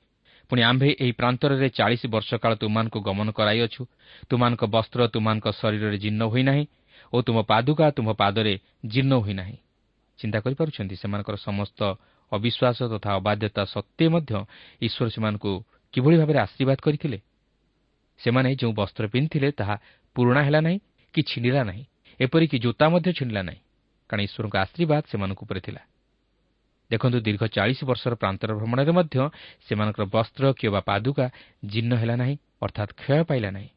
[0.50, 3.82] ପୁଣି ଆମ୍ଭେ ଏହି ପ୍ରାନ୍ତରରେ ଚାଳିଶ ବର୍ଷ କାଳ ତୁମାନଙ୍କୁ ଗମନ କରାଇଅଛୁ।
[4.30, 6.64] ତୁମାନଙ୍କ ବସ୍ତ୍ର ତୁମାନଙ୍କ ଶରୀରରେ ଜୀର୍ଣ୍ଣ ହୋଇନାହିଁ
[7.14, 8.54] ଓ ତୁମ ପାଦୁକା ତୁମ ପାଦରେ
[8.92, 9.58] ଜୀର୍ଣ୍ଣ ହୋଇନାହିଁ
[10.20, 10.96] ଚିନ୍ତା କରିପାରୁଛନ୍ତି?
[11.02, 11.80] ସେମାନଙ୍କର ସମସ୍ତ
[12.32, 14.34] ଅବିଶ୍ୱାସ ତଥା ଅବାଧ୍ୟତା ସତ୍ତ୍ୱେ ମଧ୍ୟ
[14.82, 15.52] ଈଶ୍ୱର ସେମାନଙ୍କୁ
[15.94, 17.20] କିଭଳି ଭାବରେ ଆଶୀର୍ବାଦ କରିଥିଲେ?
[18.20, 19.76] ସେମାନେ ଯେଉଁ ବସ୍ତ୍ର ପିନ୍ଧିଥିଲେ ତାହା
[20.16, 20.78] ପୁରୁଣା ହେଲା ନାହିଁ
[21.14, 21.84] କି ଛିଣ୍ଡିଲା ନାହିଁ?
[22.20, 23.62] ଏପରିକି ଜୋତା ମଧ୍ୟ ଛିଣ୍ଡିଲା ନାହିଁ
[24.10, 25.82] କାରଣ ଈଶ୍ୱରଙ୍କ ଆଶୀର୍ବାଦ ସେମାନଙ୍କ ଉପରେ ଥିଲା।
[26.92, 29.18] ଦେଖନ୍ତୁ ଦୀର୍ଘ ଚାଳିଶ ବର୍ଷର ପ୍ରାନ୍ତର ଭ୍ରମଣରେ ମଧ୍ୟ
[29.68, 31.26] ସେମାନଙ୍କର ବସ୍ତ୍ର କିମ୍ବା ପାଦୁକା
[31.66, 33.70] ଜୀର୍ଣ୍ଣ ହେଲା ନାହିଁ ଅର୍ଥାତ୍ କ୍ଷୟ ପାଇଲା ନାହିଁ।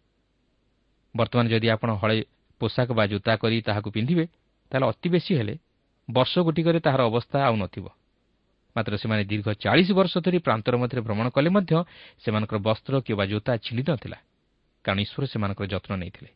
[1.14, 2.16] ବର୍ତ୍ତମାନ ଯଦି ଆପଣ ହଳେ
[2.60, 4.24] ପୋଷାକ ବା ଜୋତା କରି ତାହାକୁ ପିନ୍ଧିବେ
[4.72, 5.54] ତାହେଲେ ଅତି ବେଶୀ ହେଲେ
[6.08, 7.86] ବର୍ଷ ଗୋଟିକରେ ତାହାର ଅବସ୍ଥା ଆଉ ନଥିବ।
[8.76, 11.72] ମାତ୍ର ସେମାନେ ଦୀର୍ଘ ଚାଳିଶ ବର୍ଷ ଧରି ପ୍ରାନ୍ତର ମଧ୍ୟରେ ଭ୍ରମଣ କଲେ ମଧ୍ୟ
[12.22, 14.18] ସେମାନଙ୍କର ବସ୍ତ୍ର କିମ୍ବା ଜୋତା ଛିଣ୍ଡି ନଥିଲା
[14.84, 16.30] କାରଣ ଈଶ୍ୱର ସେମାନଙ୍କର ଯତ୍ନ ନେଇଥିଲେ।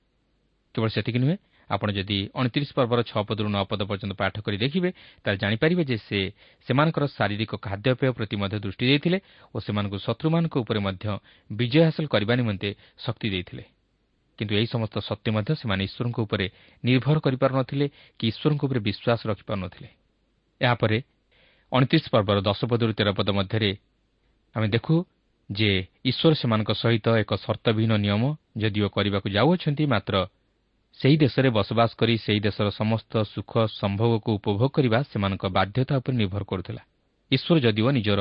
[0.74, 1.36] କେବଳ ସେତିକି ନୁହେଁ
[1.70, 5.96] ଆପଣ ଯଦି ଅଣତିରିଶ ପର୍ବର ଛଅ ପଦରୁ ନଅ ପଦ ପର୍ଯ୍ୟନ୍ତ ପାଠ କରି ଦେଖିବେ ତାହେଲେ ଜାଣିପାରିବେ ଯେ
[6.08, 6.18] ସେ
[6.66, 9.18] ସେମାନଙ୍କର ଶାରୀରିକ ଖାଦ୍ୟପେୟ ପ୍ରତି ମଧ୍ୟ ଦୃଷ୍ଟି ଦେଇଥିଲେ
[9.52, 11.04] ଓ ସେମାନଙ୍କୁ ଶତ୍ରୁମାନଙ୍କ ଉପରେ ମଧ୍ୟ
[11.50, 12.68] ବିଜୟ ହାସଲ କରିବା ନିମନ୍ତେ
[13.04, 13.64] ଶକ୍ତି ଦେଇଥିଲେ।
[14.38, 16.46] କିନ୍ତୁ ଏହି ସମସ୍ତ ସତ୍ୟ ମଧ୍ୟ ସେମାନେ ଈଶ୍ୱରଙ୍କ ଉପରେ
[16.84, 17.86] ନିର୍ଭର କରିପାରୁନଥିଲେ
[18.18, 19.88] କି ଈଶ୍ୱରଙ୍କ ଉପରେ ବିଶ୍ୱାସ ରଖିପାରୁନଥିଲେ।
[20.60, 20.98] ଏହାପରେ
[21.72, 23.70] ଅଣତିରିଶ ପର୍ବର ଦଶ ପଦରୁ ତେର ପଦ ମଧ୍ୟରେ
[24.56, 24.94] ଆମେ ଦେଖୁ
[25.50, 25.70] ଯେ
[26.04, 28.22] ଈଶ୍ୱର ସେମାନଙ୍କ ସହିତ ଏକ ସର୍ତ୍ତବିହୀନ ନିୟମ
[28.60, 30.14] ଯଦିଓ କରିବାକୁ ଯାଉଅଛନ୍ତି ମାତ୍ର
[31.00, 36.42] ସେହି ଦେଶରେ ବସବାସ କରି ସେହି ଦେଶର ସମସ୍ତ ସୁଖ ସମ୍ଭବକୁ ଉପଭୋଗ କରିବା ସେମାନଙ୍କ ବାଧ୍ୟତା ଉପରେ ନିର୍ଭର
[36.42, 36.82] କରୁଥିଲା।
[37.30, 38.20] ଈଶ୍ୱର ଯଦିଓ ନିଜର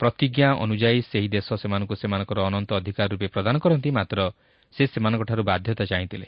[0.00, 4.18] ପ୍ରତିଜ୍ଞା ଅନୁଯାୟୀ ସେହି ଦେଶ ସେମାନଙ୍କୁ ସେମାନଙ୍କର ଅନନ୍ତ ଅଧିକାର ରୂପେ ପ୍ରଦାନ କରନ୍ତି ମାତ୍ର
[4.74, 6.26] ସେ ସେମାନଙ୍କଠାରୁ ବାଧ୍ୟତା ଚାହିଁଥିଲେ।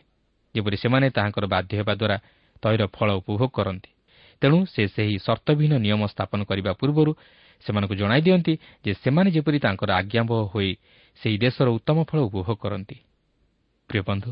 [0.54, 2.16] ଯେପରି ସେମାନେ ତାହାଙ୍କର ବାଧ୍ୟ ହେବା ଦ୍ୱାରା
[2.62, 3.90] ତୈର ଫଳ ଉପଭୋଗ କରନ୍ତି।
[4.40, 7.12] ତେଣୁ ସେ ସେହି ସର୍ତ୍ତବିହୀନ ନିୟମ ସ୍ଥାପନ କରିବା ପୂର୍ବରୁ
[7.64, 10.70] ସେମାନଙ୍କୁ ଜଣାଇ ଦିଅନ୍ତି ଯେ ସେମାନେ ଯେପରି ତାଙ୍କର ଆଜ୍ଞାବହ ହୋଇ
[11.20, 12.96] ସେହି ଦେଶର ଉତ୍ତମ ଫଳ ଉପଭୋଗ କରନ୍ତି।
[13.90, 14.30] ପ୍ରିୟ ବନ୍ଧୁ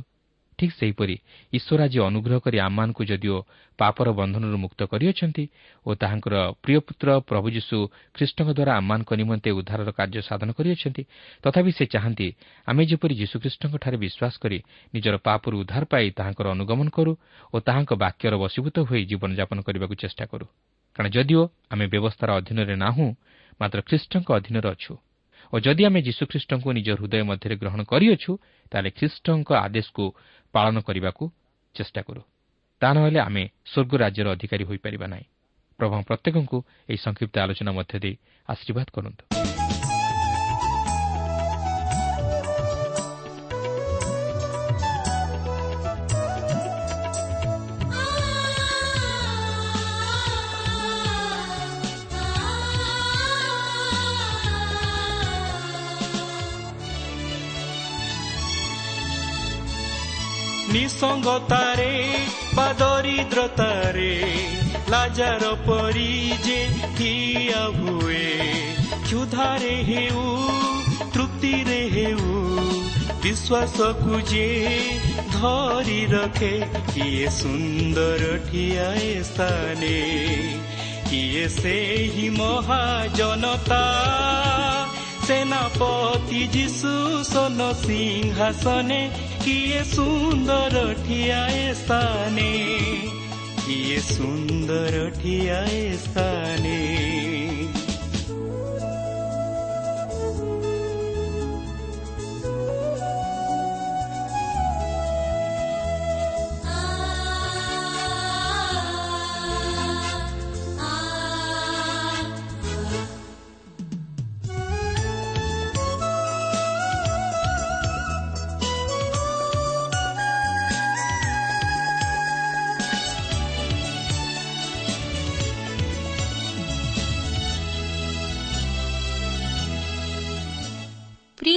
[0.58, 1.16] ଠିକ୍ ସେହିପରି
[1.52, 3.38] ଈଶ୍ୱର ଆଜି ଅନୁଗ୍ରହ କରି ଆମମାନଙ୍କୁ ଯଦିଓ
[3.78, 5.44] ପାପର ବନ୍ଧନରୁ ମୁକ୍ତ କରିଅଛନ୍ତି
[5.86, 7.76] ଓ ତାହାଙ୍କର ପ୍ରିୟ ପୁତ୍ର ପ୍ରଭୁ ଯୀଶୁ
[8.16, 11.02] ଖ୍ରୀଷ୍ଟଙ୍କ ଦ୍ୱାରା ଆମମାନଙ୍କ ନିମନ୍ତେ ଉଦ୍ଧାରର କାର୍ଯ୍ୟ ସାଧନ କରିଅଛନ୍ତି
[11.44, 12.28] ତଥାପି ସେ ଚାହାନ୍ତି
[12.68, 14.58] ଆମେ ଯେପରି ଯୀଶୁଖ୍ରୀଷ୍ଟଙ୍କଠାରେ ବିଶ୍ୱାସ କରି
[14.94, 17.12] ନିଜର ପାପରୁ ଉଦ୍ଧାର ପାଇ ତାହାଙ୍କର ଅନୁଗମନ କରୁ
[17.54, 20.46] ଓ ତାହାଙ୍କ ବାକ୍ୟର ବଶୀଭୂତ ହୋଇ ଜୀବନଯାପନ କରିବାକୁ ଚେଷ୍ଟା କରୁ।
[20.96, 23.06] କାରଣ ଯଦିଓ ଆମେ ବ୍ୟବସ୍ଥାର ଅଧୀନରେ ନାହୁଁ
[23.60, 24.94] ମାତ୍ର ଖ୍ରୀଷ୍ଟଙ୍କ ଅଧୀନରେ ଅଛୁ।
[25.52, 28.32] ଓ ଯଦି ଆମେ ଯୀଶୁଖ୍ରୀଷ୍ଟଙ୍କୁ ନିଜ ହୃଦୟ ମଧ୍ୟରେ ଗ୍ରହଣ କରିଅଛୁ
[28.72, 30.04] ତାହେଲେ ଖ୍ରୀଷ୍ଟଙ୍କ ଆଦେଶକୁ
[30.54, 31.24] ପାଳନ କରିବାକୁ
[31.74, 32.22] ଚେଷ୍ଟା କରୁ।
[32.80, 35.26] ତା ନହେଲେ ଆମେ ସ୍ୱର୍ଗ ରାଜ୍ୟର ଅଧିକାରୀ ହୋଇପାରିବା ନାହିଁ।
[35.78, 38.14] ପ୍ରଭୁ ପ୍ରତ୍ୟେକଙ୍କୁ ଏହି ସଂକ୍ଷିପ୍ତ ଆଲୋଚନା ମଧ୍ୟ ଦେଇ
[38.48, 39.24] ଆଶୀର୍ବାଦ କରନ୍ତୁ।
[60.73, 61.91] ନିସଙ୍ଗତାରେ
[62.55, 64.11] ବା ଦରିଦ୍ରତାରେ
[64.89, 66.11] ଲାଜାର ପରି
[66.45, 66.59] ଯେ
[66.97, 68.25] ଠିଆ ହୁଏ
[69.03, 70.25] କ୍ଷୁଧାରେ ହେଉ
[71.13, 72.27] ତୃପ୍ତିରେ ହେଉ
[73.23, 74.47] ବିଶ୍ୱାସକୁ ଯେ
[75.33, 76.53] ଧରି ରଖେ
[76.91, 78.87] କିଏ ସୁନ୍ଦର ଠିଆ
[79.29, 79.97] ସ୍ଥାନେ
[81.09, 83.83] କିଏ ସେହି ମହାଜନତା
[85.26, 88.88] सेनापति सुसन सिंहासन
[89.44, 89.56] कि
[89.94, 91.46] सुन्दर ठिआ
[94.08, 95.60] सुन्दर ठिआ